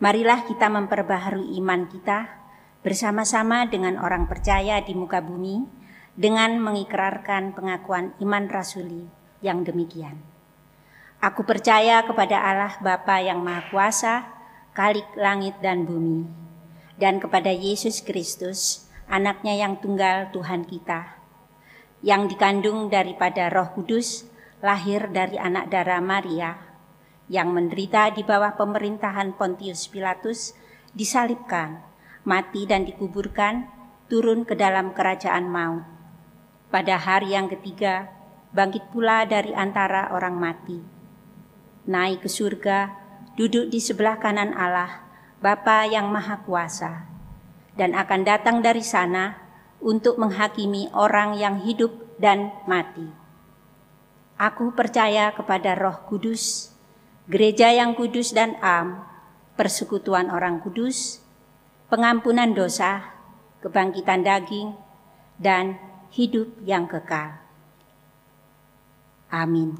Marilah 0.00 0.48
kita 0.48 0.72
memperbaharui 0.72 1.60
iman 1.60 1.84
kita 1.92 2.24
bersama-sama 2.80 3.68
dengan 3.68 4.00
orang 4.00 4.24
percaya 4.24 4.80
di 4.80 4.96
muka 4.96 5.20
bumi 5.20 5.60
dengan 6.16 6.56
mengikrarkan 6.56 7.52
pengakuan 7.52 8.16
iman 8.16 8.48
rasuli 8.48 9.04
yang 9.44 9.60
demikian. 9.60 10.24
Aku 11.20 11.44
percaya 11.44 12.00
kepada 12.00 12.40
Allah 12.40 12.80
Bapa 12.80 13.20
yang 13.20 13.44
Maha 13.44 13.68
Kuasa, 13.68 14.24
Kalik 14.72 15.12
langit 15.20 15.60
dan 15.60 15.84
bumi, 15.84 16.24
dan 16.96 17.20
kepada 17.20 17.52
Yesus 17.52 18.00
Kristus, 18.00 18.88
anaknya 19.04 19.52
yang 19.52 19.76
tunggal 19.84 20.32
Tuhan 20.32 20.64
kita, 20.64 21.20
yang 22.00 22.24
dikandung 22.24 22.88
daripada 22.88 23.52
roh 23.52 23.68
kudus, 23.76 24.32
lahir 24.64 25.12
dari 25.12 25.36
anak 25.36 25.68
darah 25.68 26.00
Maria 26.00 26.56
yang 27.28 27.52
menderita 27.52 28.08
di 28.16 28.24
bawah 28.24 28.56
pemerintahan 28.56 29.36
Pontius 29.36 29.92
Pilatus, 29.92 30.56
disalibkan, 30.96 31.84
mati 32.24 32.64
dan 32.64 32.88
dikuburkan, 32.88 33.68
turun 34.08 34.48
ke 34.48 34.56
dalam 34.56 34.96
kerajaan 34.96 35.52
maut. 35.52 35.84
Pada 36.72 36.96
hari 36.96 37.36
yang 37.36 37.52
ketiga, 37.52 38.08
bangkit 38.56 38.88
pula 38.88 39.28
dari 39.28 39.52
antara 39.52 40.08
orang 40.16 40.40
mati. 40.40 40.80
Naik 41.84 42.24
ke 42.24 42.30
surga, 42.32 42.92
duduk 43.36 43.68
di 43.68 43.84
sebelah 43.84 44.16
kanan 44.16 44.56
Allah, 44.56 45.04
Bapa 45.44 45.84
yang 45.84 46.08
Maha 46.08 46.40
Kuasa, 46.40 47.04
dan 47.76 47.92
akan 47.92 48.24
datang 48.24 48.64
dari 48.64 48.80
sana 48.80 49.36
untuk 49.84 50.16
menghakimi 50.16 50.88
orang 50.96 51.36
yang 51.36 51.60
hidup 51.60 51.92
dan 52.16 52.48
mati. 52.64 53.23
Aku 54.34 54.74
percaya 54.74 55.30
kepada 55.30 55.78
Roh 55.78 56.02
Kudus, 56.10 56.74
gereja 57.30 57.70
yang 57.70 57.94
kudus 57.94 58.34
dan 58.34 58.58
am, 58.58 59.06
persekutuan 59.54 60.26
orang 60.26 60.58
kudus, 60.58 61.22
pengampunan 61.86 62.50
dosa, 62.50 63.14
kebangkitan 63.62 64.26
daging, 64.26 64.74
dan 65.38 65.78
hidup 66.10 66.50
yang 66.66 66.90
kekal. 66.90 67.38
Amin. 69.30 69.78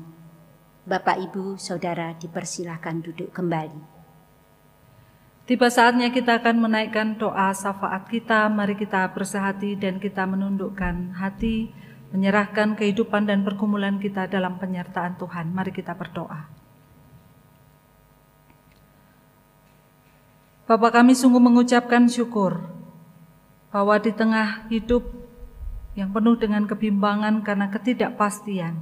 Bapak, 0.86 1.18
Ibu, 1.18 1.58
Saudara 1.58 2.14
dipersilahkan 2.14 3.02
duduk 3.02 3.34
kembali. 3.34 3.94
Tiba 5.44 5.68
saatnya 5.68 6.08
kita 6.08 6.40
akan 6.40 6.56
menaikkan 6.56 7.20
doa 7.20 7.52
syafaat 7.52 8.08
kita. 8.08 8.48
Mari 8.48 8.80
kita 8.80 9.04
bersehati 9.12 9.76
dan 9.76 10.00
kita 10.00 10.24
menundukkan 10.24 11.12
hati 11.20 11.68
menyerahkan 12.14 12.78
kehidupan 12.78 13.26
dan 13.26 13.42
pergumulan 13.42 13.98
kita 13.98 14.30
dalam 14.30 14.62
penyertaan 14.62 15.18
Tuhan. 15.18 15.50
Mari 15.50 15.74
kita 15.74 15.98
berdoa. 15.98 16.46
Bapak 20.70 21.02
kami 21.02 21.18
sungguh 21.18 21.42
mengucapkan 21.42 22.06
syukur 22.06 22.70
bahwa 23.74 23.98
di 23.98 24.14
tengah 24.14 24.70
hidup 24.70 25.02
yang 25.98 26.14
penuh 26.14 26.38
dengan 26.38 26.70
kebimbangan 26.70 27.42
karena 27.42 27.66
ketidakpastian, 27.74 28.78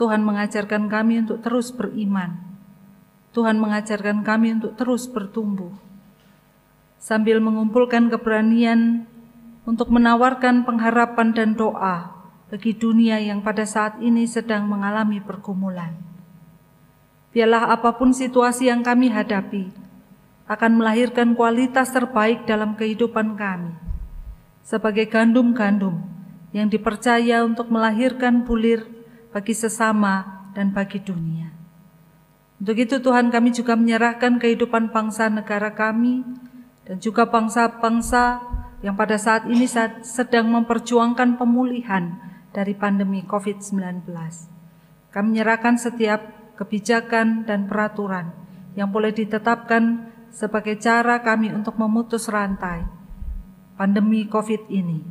Tuhan 0.00 0.24
mengajarkan 0.24 0.88
kami 0.88 1.20
untuk 1.20 1.44
terus 1.44 1.68
beriman. 1.68 2.40
Tuhan 3.36 3.60
mengajarkan 3.60 4.24
kami 4.24 4.56
untuk 4.56 4.72
terus 4.74 5.04
bertumbuh. 5.04 5.76
Sambil 6.96 7.44
mengumpulkan 7.44 8.08
keberanian 8.08 9.06
untuk 9.68 9.92
menawarkan 9.92 10.64
pengharapan 10.64 11.36
dan 11.36 11.50
doa 11.56 12.20
bagi 12.50 12.74
dunia 12.74 13.22
yang 13.22 13.44
pada 13.44 13.62
saat 13.62 14.02
ini 14.02 14.26
sedang 14.26 14.66
mengalami 14.66 15.22
pergumulan. 15.22 15.94
Biarlah 17.30 17.70
apa 17.70 17.94
pun 17.94 18.10
situasi 18.10 18.66
yang 18.66 18.82
kami 18.82 19.06
hadapi, 19.06 19.70
akan 20.50 20.82
melahirkan 20.82 21.38
kualitas 21.38 21.94
terbaik 21.94 22.42
dalam 22.42 22.74
kehidupan 22.74 23.38
kami. 23.38 23.70
Sebagai 24.66 25.06
gandum-gandum 25.06 26.02
yang 26.50 26.66
dipercaya 26.66 27.46
untuk 27.46 27.70
melahirkan 27.70 28.42
bulir 28.42 28.82
bagi 29.30 29.54
sesama 29.54 30.50
dan 30.58 30.74
bagi 30.74 30.98
dunia. 30.98 31.54
Untuk 32.58 32.76
itu 32.76 32.98
Tuhan 32.98 33.30
kami 33.30 33.54
juga 33.54 33.78
menyerahkan 33.78 34.42
kehidupan 34.42 34.90
bangsa 34.90 35.30
negara 35.30 35.70
kami 35.70 36.26
dan 36.82 36.98
juga 36.98 37.30
bangsa-bangsa 37.30 38.42
yang 38.80 38.96
pada 38.96 39.20
saat 39.20 39.44
ini 39.44 39.68
sedang 40.04 40.48
memperjuangkan 40.48 41.36
pemulihan 41.36 42.16
dari 42.50 42.72
pandemi 42.72 43.20
COVID-19. 43.28 44.08
Kami 45.10 45.26
menyerahkan 45.36 45.76
setiap 45.76 46.20
kebijakan 46.56 47.44
dan 47.44 47.68
peraturan 47.68 48.32
yang 48.74 48.88
boleh 48.88 49.12
ditetapkan 49.12 50.12
sebagai 50.30 50.78
cara 50.78 51.20
kami 51.20 51.50
untuk 51.50 51.76
memutus 51.76 52.30
rantai 52.30 52.86
pandemi 53.74 54.24
COVID 54.28 54.70
ini. 54.72 55.02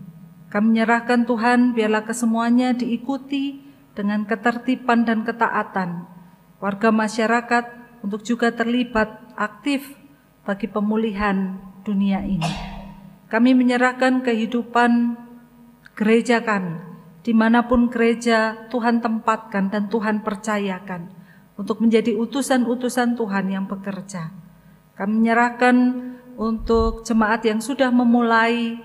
Kami 0.50 0.66
menyerahkan 0.74 1.30
Tuhan 1.30 1.78
biarlah 1.78 2.06
kesemuanya 2.06 2.74
diikuti 2.74 3.62
dengan 3.94 4.26
ketertiban 4.26 5.06
dan 5.06 5.22
ketaatan 5.22 6.10
warga 6.58 6.90
masyarakat 6.90 7.66
untuk 8.02 8.24
juga 8.24 8.50
terlibat 8.50 9.10
aktif 9.36 9.94
bagi 10.48 10.66
pemulihan 10.72 11.60
dunia 11.84 12.24
ini. 12.24 12.79
Kami 13.30 13.54
menyerahkan 13.54 14.26
kehidupan 14.26 15.14
gereja 15.94 16.42
kami, 16.42 16.82
di 17.22 17.30
mana 17.38 17.70
pun 17.70 17.86
gereja 17.86 18.66
Tuhan 18.74 19.06
tempatkan 19.06 19.70
dan 19.70 19.86
Tuhan 19.86 20.26
percayakan 20.26 21.14
untuk 21.54 21.78
menjadi 21.78 22.18
utusan-utusan 22.18 23.14
Tuhan 23.14 23.54
yang 23.54 23.70
bekerja. 23.70 24.34
Kami 24.98 25.14
menyerahkan 25.22 25.76
untuk 26.42 27.06
jemaat 27.06 27.46
yang 27.46 27.62
sudah 27.62 27.94
memulai 27.94 28.82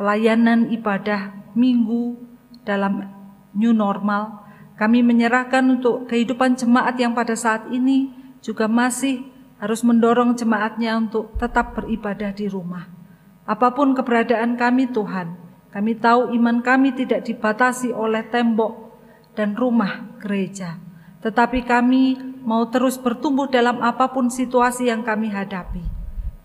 pelayanan 0.00 0.72
ibadah 0.72 1.52
minggu 1.52 2.16
dalam 2.64 3.04
new 3.52 3.76
normal. 3.76 4.48
Kami 4.80 5.04
menyerahkan 5.04 5.60
untuk 5.60 6.08
kehidupan 6.08 6.56
jemaat 6.56 6.96
yang 6.96 7.12
pada 7.12 7.36
saat 7.36 7.68
ini 7.68 8.16
juga 8.40 8.64
masih 8.64 9.28
harus 9.60 9.84
mendorong 9.84 10.34
jemaatnya 10.34 10.96
untuk 10.98 11.36
tetap 11.36 11.76
beribadah 11.78 12.32
di 12.32 12.48
rumah. 12.48 13.03
Apa 13.44 13.76
pun 13.76 13.92
keberadaan 13.92 14.56
kami 14.56 14.88
Tuhan, 14.88 15.36
kami 15.68 15.92
tahu 16.00 16.32
iman 16.32 16.64
kami 16.64 16.96
tidak 16.96 17.28
dibatasi 17.28 17.92
oleh 17.92 18.24
tembok 18.32 18.96
dan 19.36 19.52
rumah 19.52 20.16
gereja. 20.22 20.80
Tetapi 21.20 21.64
kami 21.68 22.16
mau 22.40 22.68
terus 22.72 22.96
bertumbuh 22.96 23.48
dalam 23.48 23.84
apa 23.84 24.12
pun 24.12 24.32
situasi 24.32 24.88
yang 24.88 25.04
kami 25.04 25.28
hadapi. 25.28 25.84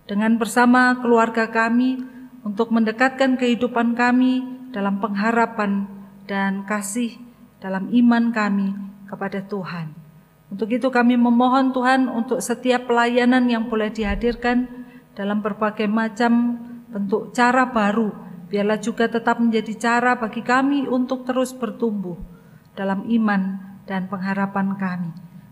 Dengan 0.09 0.35
bersama 0.35 0.97
keluarga 0.99 1.47
kami 1.47 2.03
untuk 2.43 2.71
mendekatkan 2.73 3.37
kehidupan 3.37 3.95
kami 3.95 4.43
dalam 4.75 4.99
pengharapan 4.99 5.85
dan 6.25 6.65
kasih 6.65 7.15
dalam 7.63 7.91
iman 7.91 8.31
kami 8.31 8.75
kepada 9.07 9.43
Tuhan. 9.45 9.93
Untuk 10.49 10.73
itu 10.73 10.89
kami 10.89 11.13
memohon 11.13 11.69
Tuhan 11.75 12.09
untuk 12.09 12.41
setiap 12.41 12.89
pelayanan 12.89 13.45
yang 13.45 13.69
boleh 13.69 13.93
dihadirkan 13.93 14.65
dalam 15.13 15.45
berbagai 15.45 15.85
macam 15.85 16.57
bentuk 16.89 17.31
cara 17.31 17.69
baru, 17.69 18.09
biarlah 18.49 18.81
juga 18.81 19.05
tetap 19.05 19.37
menjadi 19.37 19.73
cara 19.77 20.17
bagi 20.17 20.41
kami 20.41 20.89
untuk 20.89 21.23
terus 21.23 21.53
bertumbuh 21.53 22.17
dalam 22.73 23.05
iman 23.05 23.61
dan 23.85 24.09
pengharapan 24.09 24.73
kami. 24.75 25.11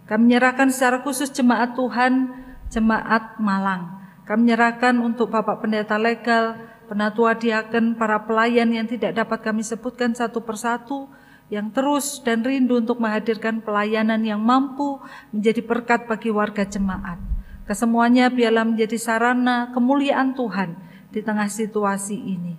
Kami 0.10 0.22
menyerahkan 0.24 0.74
secara 0.74 1.06
khusus 1.06 1.30
jemaat 1.30 1.78
Tuhan, 1.78 2.32
jemaat 2.74 3.38
Malang. 3.38 4.02
Kami 4.26 4.50
menyerahkan 4.50 4.98
untuk 5.00 5.32
Bapak 5.32 5.64
Pendeta 5.64 5.96
Legal, 5.96 6.58
penatua 6.90 7.36
diaken, 7.36 7.96
para 7.96 8.24
pelayan 8.24 8.72
yang 8.72 8.88
tidak 8.88 9.16
dapat 9.16 9.40
kami 9.44 9.64
sebutkan 9.64 10.16
satu 10.16 10.44
persatu, 10.44 11.08
yang 11.48 11.72
terus 11.72 12.20
dan 12.24 12.44
rindu 12.44 12.80
untuk 12.80 13.00
menghadirkan 13.00 13.64
pelayanan 13.64 14.20
yang 14.24 14.40
mampu 14.44 15.00
menjadi 15.32 15.64
berkat 15.64 16.04
bagi 16.08 16.28
warga 16.28 16.68
jemaat. 16.68 17.20
Kesemuanya 17.68 18.32
biarlah 18.32 18.64
menjadi 18.64 18.96
sarana 18.96 19.72
kemuliaan 19.76 20.36
Tuhan 20.36 20.76
di 21.12 21.24
tengah 21.24 21.48
situasi 21.48 22.16
ini. 22.16 22.56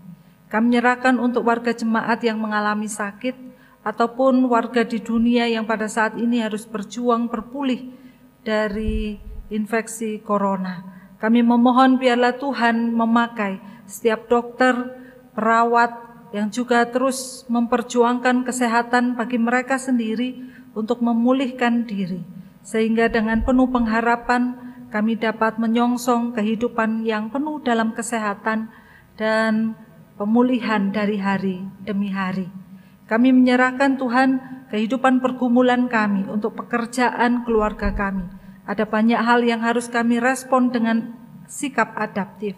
Kami 0.49 0.73
menyerahkan 0.73 1.21
untuk 1.21 1.45
warga 1.45 1.77
jemaat 1.77 2.25
yang 2.25 2.41
mengalami 2.41 2.89
sakit 2.89 3.37
ataupun 3.85 4.49
warga 4.49 4.85
di 4.85 5.01
dunia 5.01 5.45
yang 5.45 5.69
pada 5.69 5.89
saat 5.89 6.17
ini 6.17 6.41
harus 6.41 6.65
berjuang 6.65 7.29
berpulih 7.29 7.93
dari 8.45 9.21
infeksi 9.53 10.21
corona. 10.25 10.85
Kami 11.21 11.45
memohon 11.45 12.01
biarlah 12.01 12.37
Tuhan 12.41 12.95
memakai 12.95 13.61
setiap 13.85 14.29
dokter, 14.31 14.77
perawat, 15.35 16.09
yang 16.31 16.53
juga 16.53 16.85
terus 16.85 17.49
memperjuangkan 17.49 18.45
kesehatan 18.45 19.17
bagi 19.17 19.41
mereka 19.41 19.81
sendiri 19.81 20.45
untuk 20.77 21.01
memulihkan 21.01 21.89
diri, 21.89 22.21
sehingga 22.61 23.09
dengan 23.09 23.41
penuh 23.43 23.69
pengharapan 23.73 24.68
kami 24.89 25.21
dapat 25.21 25.61
menyongsong 25.61 26.33
kehidupan 26.33 27.05
yang 27.05 27.29
penuh 27.29 27.61
dalam 27.61 27.93
kesehatan 27.93 28.73
dan 29.21 29.77
pemulihan 30.17 30.89
dari 30.89 31.21
hari 31.21 31.65
demi 31.85 32.09
hari. 32.09 32.49
Kami 33.09 33.33
menyerahkan 33.33 33.97
Tuhan 33.97 34.29
kehidupan 34.69 35.25
pergumulan 35.25 35.89
kami 35.89 36.29
untuk 36.29 36.57
pekerjaan 36.57 37.45
keluarga 37.45 37.93
kami. 37.93 38.29
Ada 38.69 38.85
banyak 38.85 39.21
hal 39.21 39.41
yang 39.45 39.65
harus 39.65 39.89
kami 39.89 40.21
respon 40.21 40.69
dengan 40.69 41.17
sikap 41.49 41.97
adaptif. 41.97 42.53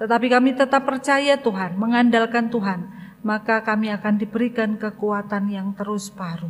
Tetapi 0.00 0.32
kami 0.32 0.56
tetap 0.56 0.88
percaya 0.88 1.36
Tuhan, 1.36 1.76
mengandalkan 1.76 2.48
Tuhan, 2.48 2.88
maka 3.20 3.60
kami 3.60 3.92
akan 3.92 4.16
diberikan 4.16 4.80
kekuatan 4.80 5.52
yang 5.52 5.76
terus 5.76 6.08
baru. 6.08 6.48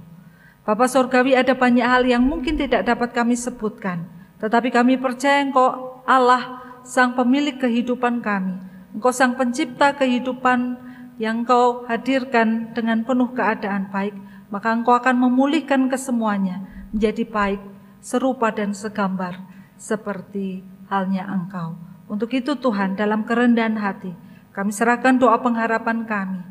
Bapak 0.63 0.87
Surgawi 0.87 1.35
ada 1.35 1.59
banyak 1.59 1.83
hal 1.83 2.07
yang 2.07 2.23
mungkin 2.23 2.55
tidak 2.55 2.87
dapat 2.87 3.11
kami 3.11 3.35
sebutkan, 3.35 4.07
tetapi 4.41 4.73
kami 4.73 4.97
percaya 4.97 5.45
Engkau 5.45 6.01
Allah 6.09 6.65
Sang 6.83 7.13
Pemilik 7.15 7.61
kehidupan 7.61 8.25
kami. 8.25 8.57
Engkau 8.97 9.13
Sang 9.13 9.37
Pencipta 9.37 9.95
kehidupan 9.95 10.81
yang 11.21 11.45
Engkau 11.45 11.85
hadirkan 11.87 12.73
dengan 12.73 13.05
penuh 13.05 13.31
keadaan 13.37 13.93
baik, 13.93 14.17
maka 14.49 14.73
Engkau 14.73 14.97
akan 14.97 15.29
memulihkan 15.29 15.93
kesemuanya 15.93 16.65
menjadi 16.91 17.29
baik, 17.29 17.61
serupa 18.01 18.51
dan 18.51 18.73
segambar 18.73 19.37
seperti 19.77 20.65
halnya 20.89 21.29
Engkau. 21.29 21.77
Untuk 22.11 22.35
itu 22.35 22.59
Tuhan 22.59 22.99
dalam 22.99 23.23
kerendahan 23.23 23.79
hati, 23.79 24.11
kami 24.51 24.75
serahkan 24.75 25.21
doa 25.21 25.39
pengharapan 25.39 26.09
kami 26.09 26.51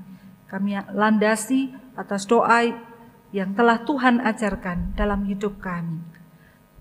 kami 0.49 0.73
landasi 0.97 1.69
atas 1.93 2.25
doa 2.25 2.65
yang 3.29 3.53
telah 3.53 3.85
Tuhan 3.85 4.17
ajarkan 4.17 4.97
dalam 4.97 5.29
hidup 5.29 5.61
kami. 5.61 6.01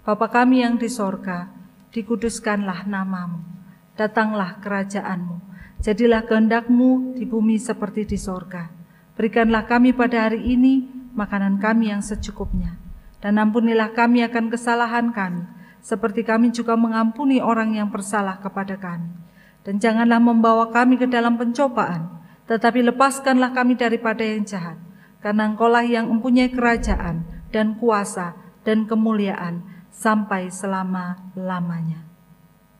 Bapa 0.09 0.33
kami 0.33 0.65
yang 0.65 0.81
di 0.81 0.89
sorga, 0.89 1.53
dikuduskanlah 1.93 2.89
namamu, 2.89 3.45
datanglah 3.93 4.57
kerajaanmu, 4.57 5.37
jadilah 5.85 6.25
kehendakmu 6.25 7.13
di 7.13 7.29
bumi 7.29 7.61
seperti 7.61 8.09
di 8.09 8.17
sorga. 8.17 8.73
Berikanlah 9.21 9.69
kami 9.69 9.93
pada 9.93 10.25
hari 10.25 10.49
ini 10.49 10.89
makanan 11.13 11.61
kami 11.61 11.93
yang 11.93 12.01
secukupnya, 12.01 12.81
dan 13.21 13.37
ampunilah 13.37 13.93
kami 13.93 14.25
akan 14.25 14.49
kesalahan 14.49 15.13
kami, 15.13 15.45
seperti 15.85 16.25
kami 16.25 16.57
juga 16.57 16.73
mengampuni 16.73 17.45
orang 17.45 17.77
yang 17.77 17.93
bersalah 17.93 18.41
kepada 18.41 18.81
kami. 18.81 19.13
Dan 19.61 19.77
janganlah 19.77 20.25
membawa 20.25 20.73
kami 20.73 20.97
ke 20.97 21.05
dalam 21.05 21.37
pencobaan, 21.37 22.09
tetapi 22.49 22.81
lepaskanlah 22.81 23.53
kami 23.53 23.77
daripada 23.77 24.25
yang 24.25 24.41
jahat, 24.49 24.81
karena 25.21 25.53
engkaulah 25.53 25.85
yang 25.85 26.09
mempunyai 26.09 26.49
kerajaan 26.49 27.29
dan 27.53 27.77
kuasa 27.77 28.33
dan 28.65 28.89
kemuliaan 28.89 29.77
sampai 29.99 30.47
selama-lamanya. 30.55 32.07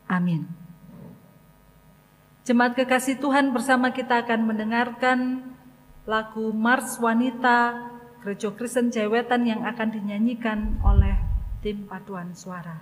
Amin. 0.07 0.47
Jemaat 2.47 2.79
kekasih 2.79 3.19
Tuhan 3.19 3.51
bersama 3.51 3.91
kita 3.91 4.23
akan 4.23 4.47
mendengarkan 4.47 5.43
lagu 6.07 6.55
Mars 6.55 6.97
Wanita 6.97 7.91
Gereja 8.23 8.49
Kristen 8.55 8.89
Jewetan 8.89 9.45
yang 9.45 9.67
akan 9.67 9.93
dinyanyikan 9.93 10.79
oleh 10.81 11.13
tim 11.59 11.85
paduan 11.85 12.31
suara. 12.33 12.81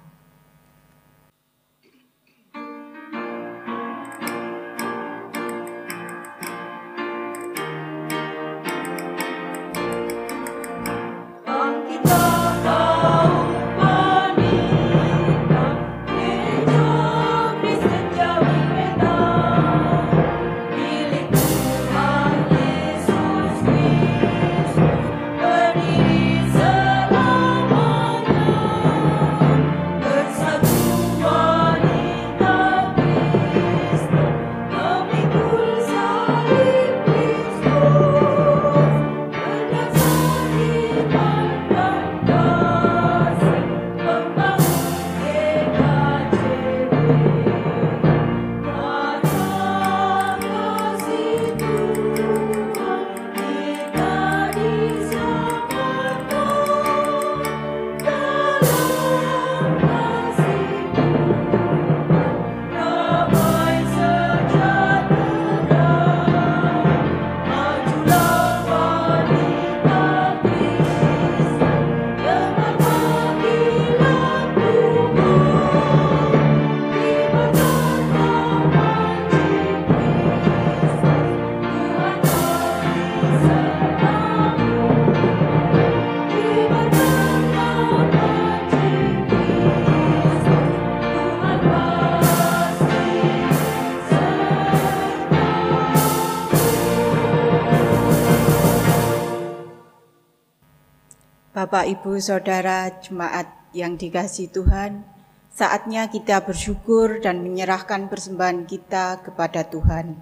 Bapak, 101.58 101.90
Ibu, 101.90 102.22
Saudara, 102.22 102.86
jemaat 103.02 103.50
yang 103.74 103.98
dikasih 103.98 104.54
Tuhan, 104.54 105.02
saatnya 105.50 106.06
kita 106.06 106.46
bersyukur 106.46 107.18
dan 107.18 107.42
menyerahkan 107.42 108.14
persembahan 108.14 108.70
kita 108.70 109.26
kepada 109.26 109.66
Tuhan. 109.66 110.22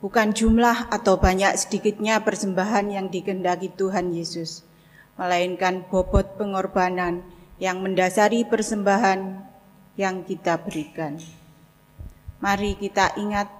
Bukan 0.00 0.32
jumlah 0.32 0.88
atau 0.88 1.20
banyak 1.20 1.52
sedikitnya 1.60 2.24
persembahan 2.24 2.96
yang 2.96 3.12
dikendaki 3.12 3.76
Tuhan 3.76 4.16
Yesus, 4.16 4.64
melainkan 5.20 5.84
bobot 5.92 6.40
pengorbanan 6.40 7.20
yang 7.60 7.84
mendasari 7.84 8.48
persembahan 8.48 9.36
yang 10.00 10.24
kita 10.24 10.64
berikan. 10.64 11.20
Mari 12.40 12.80
kita 12.80 13.20
ingat 13.20 13.52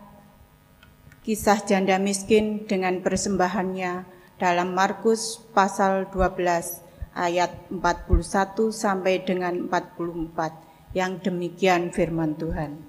kisah 1.21 1.61
janda 1.69 2.01
miskin 2.01 2.65
dengan 2.65 3.05
persembahannya 3.05 4.12
dalam 4.43 4.75
Markus 4.75 5.39
pasal 5.55 6.11
12 6.11 6.83
ayat 7.15 7.55
41 7.71 8.75
sampai 8.75 9.23
dengan 9.23 9.71
44 9.71 10.99
yang 10.99 11.23
demikian 11.23 11.95
firman 11.95 12.35
Tuhan. 12.35 12.83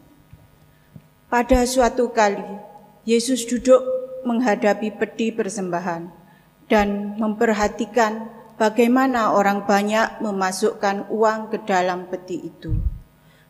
Pada 1.30 1.62
suatu 1.70 2.10
kali 2.10 2.42
Yesus 3.06 3.46
duduk 3.46 3.86
menghadapi 4.26 4.98
peti 4.98 5.30
persembahan 5.30 6.10
dan 6.74 7.22
memperhatikan 7.22 8.34
bagaimana 8.58 9.38
orang 9.38 9.70
banyak 9.70 10.26
memasukkan 10.26 11.14
uang 11.14 11.54
ke 11.54 11.62
dalam 11.70 12.10
peti 12.10 12.50
itu. 12.50 12.74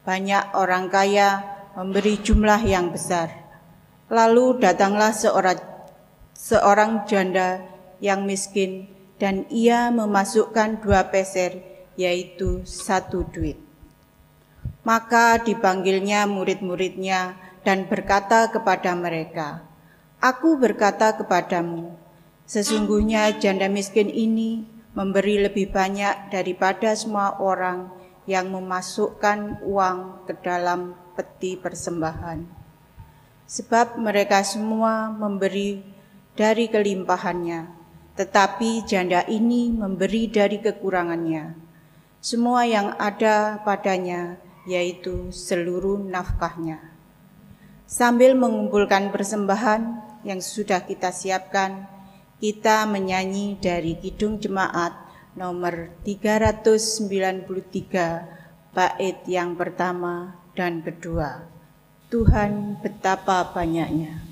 Banyak 0.04 0.60
orang 0.60 0.92
kaya 0.92 1.40
memberi 1.80 2.20
jumlah 2.20 2.60
yang 2.68 2.92
besar. 2.92 3.32
Lalu 4.12 4.60
datanglah 4.60 5.16
seorang, 5.16 5.64
seorang 6.36 7.08
janda 7.08 7.73
yang 8.04 8.28
miskin 8.28 8.92
dan 9.16 9.48
ia 9.48 9.88
memasukkan 9.88 10.84
dua 10.84 11.08
peser, 11.08 11.64
yaitu 11.96 12.68
satu 12.68 13.24
duit. 13.32 13.56
Maka 14.84 15.40
dipanggilnya 15.40 16.28
murid-muridnya 16.28 17.40
dan 17.64 17.88
berkata 17.88 18.52
kepada 18.52 18.92
mereka, 19.00 19.64
Aku 20.20 20.60
berkata 20.60 21.16
kepadamu, 21.16 21.96
sesungguhnya 22.44 23.40
janda 23.40 23.72
miskin 23.72 24.12
ini 24.12 24.68
memberi 24.92 25.40
lebih 25.40 25.72
banyak 25.72 26.28
daripada 26.28 26.92
semua 27.00 27.40
orang 27.40 27.88
yang 28.28 28.52
memasukkan 28.52 29.64
uang 29.64 30.28
ke 30.28 30.36
dalam 30.44 30.96
peti 31.16 31.56
persembahan. 31.56 32.44
Sebab 33.48 34.00
mereka 34.00 34.44
semua 34.48 35.12
memberi 35.12 35.84
dari 36.34 36.72
kelimpahannya, 36.72 37.83
tetapi 38.14 38.86
janda 38.86 39.26
ini 39.26 39.74
memberi 39.74 40.30
dari 40.30 40.62
kekurangannya. 40.62 41.58
Semua 42.24 42.64
yang 42.64 42.96
ada 43.02 43.60
padanya, 43.68 44.40
yaitu 44.64 45.34
seluruh 45.36 46.00
nafkahnya. 46.00 46.80
Sambil 47.84 48.34
mengumpulkan 48.34 49.12
persembahan 49.12 49.82
yang 50.24 50.40
sudah 50.40 50.88
kita 50.88 51.12
siapkan, 51.12 51.86
kita 52.40 52.88
menyanyi 52.88 53.60
dari 53.60 54.00
Kidung 54.00 54.40
Jemaat 54.40 54.96
nomor 55.36 55.92
393 56.08 57.44
bait 58.72 59.20
yang 59.28 59.60
pertama 59.60 60.40
dan 60.56 60.80
kedua. 60.80 61.44
Tuhan 62.08 62.80
betapa 62.80 63.52
banyaknya. 63.52 64.23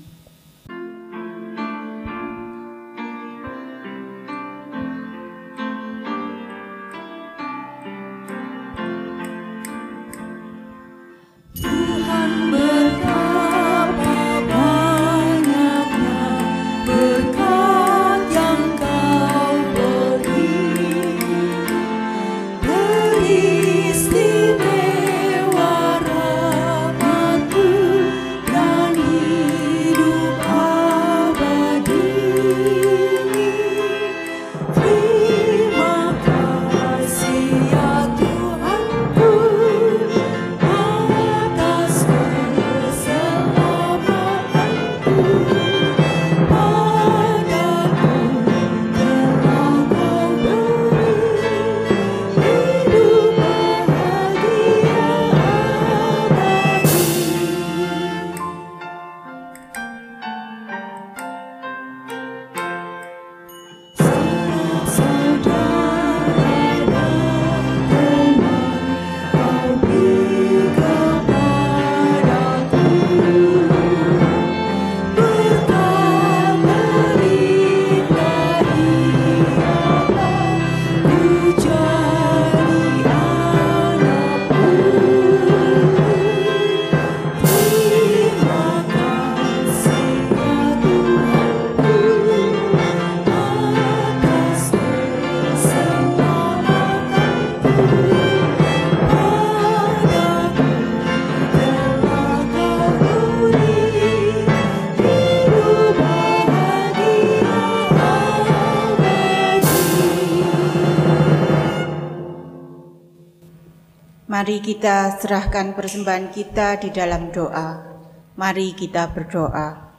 Mari 114.52 114.76
kita 114.76 115.16
serahkan 115.16 115.72
persembahan 115.72 116.28
kita 116.28 116.76
di 116.76 116.92
dalam 116.92 117.32
doa. 117.32 117.88
Mari 118.36 118.76
kita 118.76 119.08
berdoa. 119.08 119.96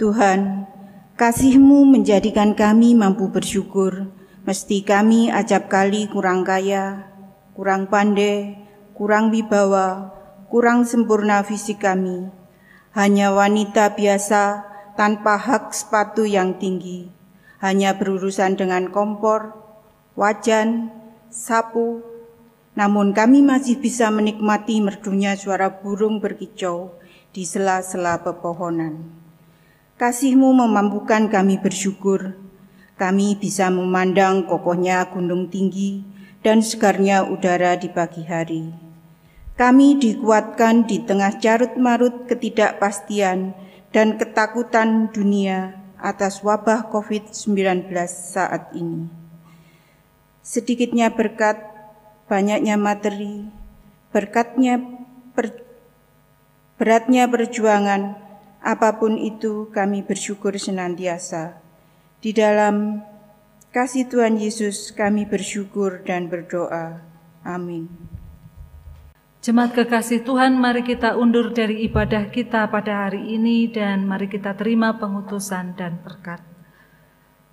Tuhan, 0.00 0.64
kasih-Mu 1.20 1.84
menjadikan 1.84 2.56
kami 2.56 2.96
mampu 2.96 3.28
bersyukur, 3.28 4.08
mesti 4.48 4.80
kami 4.80 5.28
acap 5.28 5.68
kali 5.68 6.08
kurang 6.08 6.40
kaya, 6.40 7.04
kurang 7.52 7.92
pandai, 7.92 8.56
kurang 8.96 9.28
wibawa, 9.28 10.08
kurang 10.48 10.88
sempurna 10.88 11.44
fisik 11.44 11.84
kami. 11.84 12.32
Hanya 12.96 13.28
wanita 13.36 13.92
biasa 13.92 14.64
tanpa 14.96 15.36
hak 15.36 15.76
sepatu 15.76 16.24
yang 16.24 16.56
tinggi, 16.56 17.12
hanya 17.60 17.92
berurusan 18.00 18.56
dengan 18.56 18.88
kompor, 18.88 19.52
wajan, 20.16 20.88
sapu, 21.28 22.15
namun 22.76 23.16
kami 23.16 23.40
masih 23.40 23.80
bisa 23.80 24.12
menikmati 24.12 24.84
merdunya 24.84 25.32
suara 25.32 25.80
burung 25.80 26.20
berkicau 26.20 26.92
di 27.32 27.48
sela-sela 27.48 28.20
pepohonan. 28.20 29.08
Kasihmu 29.96 30.52
memampukan 30.52 31.32
kami 31.32 31.56
bersyukur. 31.56 32.36
Kami 33.00 33.36
bisa 33.40 33.72
memandang 33.72 34.44
kokohnya 34.44 35.08
gunung 35.08 35.48
tinggi 35.48 36.04
dan 36.44 36.60
segarnya 36.60 37.24
udara 37.24 37.76
di 37.80 37.88
pagi 37.88 38.24
hari. 38.24 38.72
Kami 39.56 39.96
dikuatkan 39.96 40.84
di 40.84 41.00
tengah 41.00 41.40
carut 41.40 41.80
marut 41.80 42.28
ketidakpastian 42.28 43.56
dan 43.88 44.20
ketakutan 44.20 45.08
dunia 45.12 45.80
atas 45.96 46.44
wabah 46.44 46.92
COVID-19 46.92 47.88
saat 48.04 48.72
ini. 48.76 49.08
Sedikitnya 50.44 51.08
berkat 51.08 51.75
banyaknya 52.26 52.74
materi, 52.74 53.46
berkatnya 54.10 54.82
per, 55.34 55.62
beratnya 56.78 57.30
perjuangan, 57.30 58.18
apa 58.62 58.98
pun 58.98 59.14
itu 59.14 59.70
kami 59.70 60.02
bersyukur 60.02 60.54
senantiasa. 60.58 61.62
Di 62.18 62.34
dalam 62.34 63.02
kasih 63.70 64.10
Tuhan 64.10 64.42
Yesus 64.42 64.90
kami 64.90 65.28
bersyukur 65.30 66.02
dan 66.02 66.26
berdoa. 66.26 67.02
Amin. 67.46 67.86
Jemaat 69.46 69.78
kekasih 69.78 70.26
Tuhan, 70.26 70.58
mari 70.58 70.82
kita 70.82 71.14
undur 71.14 71.54
dari 71.54 71.86
ibadah 71.86 72.34
kita 72.34 72.66
pada 72.66 73.06
hari 73.06 73.38
ini 73.38 73.70
dan 73.70 74.02
mari 74.02 74.26
kita 74.26 74.58
terima 74.58 74.98
pengutusan 74.98 75.78
dan 75.78 76.02
berkat. 76.02 76.42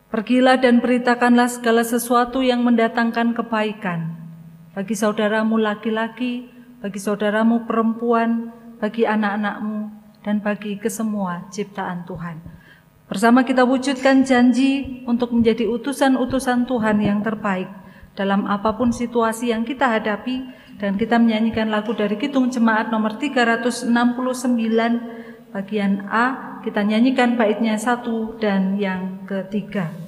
Pergilah 0.09 0.57
dan 0.57 0.82
beritakanlah 0.82 1.53
segala 1.53 1.86
sesuatu 1.86 2.41
yang 2.41 2.65
mendatangkan 2.65 3.38
kebaikan, 3.38 4.22
bagi 4.74 4.97
saudaramu 4.97 5.61
laki-laki, 5.61 6.49
bagi 6.82 6.99
saudaramu 6.99 7.69
perempuan, 7.69 8.49
bagi 8.82 9.05
anak-anakmu, 9.05 9.93
dan 10.26 10.41
bagi 10.41 10.82
kesemua 10.82 11.47
ciptaan 11.53 12.03
Tuhan. 12.09 12.41
Bersama 13.05 13.45
kita 13.45 13.61
wujudkan 13.63 14.26
janji 14.26 15.05
untuk 15.05 15.30
menjadi 15.32 15.69
utusan-utusan 15.69 16.65
Tuhan 16.65 16.97
yang 16.97 17.21
terbaik 17.21 17.69
dalam 18.17 18.49
apa 18.49 18.74
pun 18.74 18.89
situasi 18.89 19.53
yang 19.53 19.61
kita 19.61 19.86
hadapi 19.86 20.41
dan 20.82 20.97
kita 20.97 21.21
menyanyikan 21.21 21.69
lagu 21.69 21.93
dari 21.93 22.17
Kitung 22.17 22.49
Jemaat 22.49 22.89
nomor 22.89 23.21
369 23.21 23.93
bagian 25.53 26.09
A 26.09 26.57
kita 26.65 26.82
nyanyikan 26.82 27.38
baitnya 27.38 27.78
satu 27.78 28.39
dan 28.41 28.82
yang 28.82 29.28
ketiga. 29.30 30.03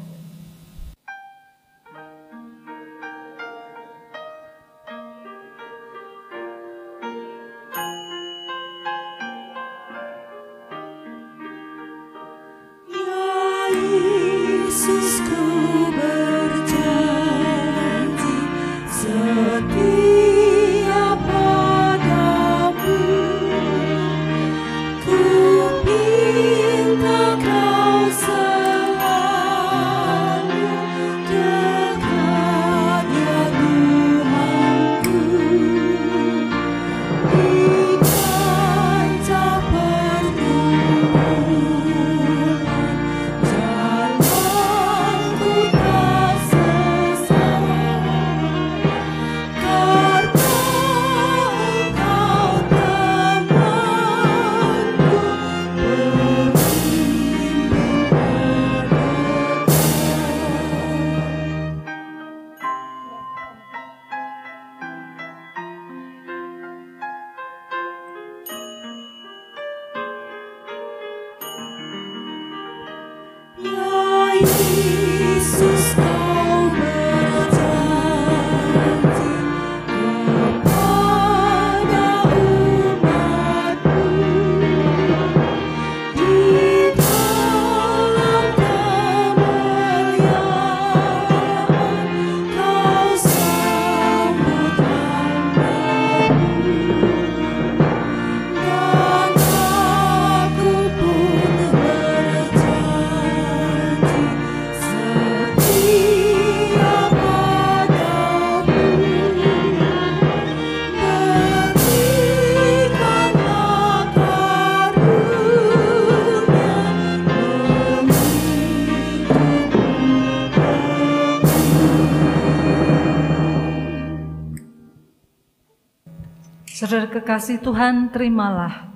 Saudara 126.75 127.07
kekasih 127.07 127.63
Tuhan, 127.63 128.11
terimalah 128.11 128.91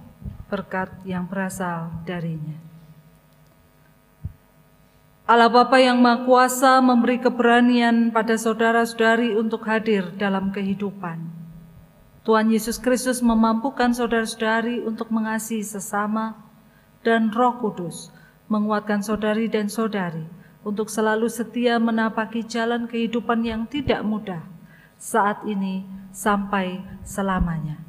berkat 0.52 0.92
yang 1.08 1.24
berasal 1.24 1.88
darinya. 2.04 2.60
Allah 5.24 5.48
Bapa 5.48 5.80
yang 5.80 5.96
Maha 5.96 6.28
Kuasa 6.28 6.84
memberi 6.84 7.24
keberanian 7.24 8.12
pada 8.12 8.36
saudara-saudari 8.36 9.32
untuk 9.40 9.64
hadir 9.64 10.12
dalam 10.20 10.52
kehidupan. 10.52 11.24
Tuhan 12.28 12.52
Yesus 12.52 12.84
Kristus 12.84 13.24
memampukan 13.24 13.96
saudara-saudari 13.96 14.84
untuk 14.84 15.08
mengasihi 15.08 15.64
sesama 15.64 16.36
dan 17.00 17.32
Roh 17.32 17.64
Kudus 17.64 18.12
menguatkan 18.52 19.00
saudari 19.00 19.48
dan 19.48 19.72
saudari 19.72 20.28
untuk 20.68 20.92
selalu 20.92 21.32
setia 21.32 21.80
menapaki 21.80 22.44
jalan 22.44 22.92
kehidupan 22.92 23.40
yang 23.48 23.64
tidak 23.72 24.04
mudah 24.04 24.59
saat 25.00 25.48
ini 25.48 25.88
sampai 26.12 26.84
selamanya. 27.08 27.80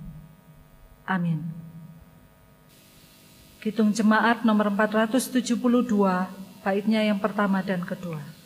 Amin. 1.02 1.42
Kitung 3.60 3.92
Jemaat 3.92 4.46
nomor 4.46 4.72
472, 4.72 5.52
baiknya 6.64 7.04
yang 7.04 7.20
pertama 7.20 7.60
dan 7.60 7.84
kedua. 7.84 8.39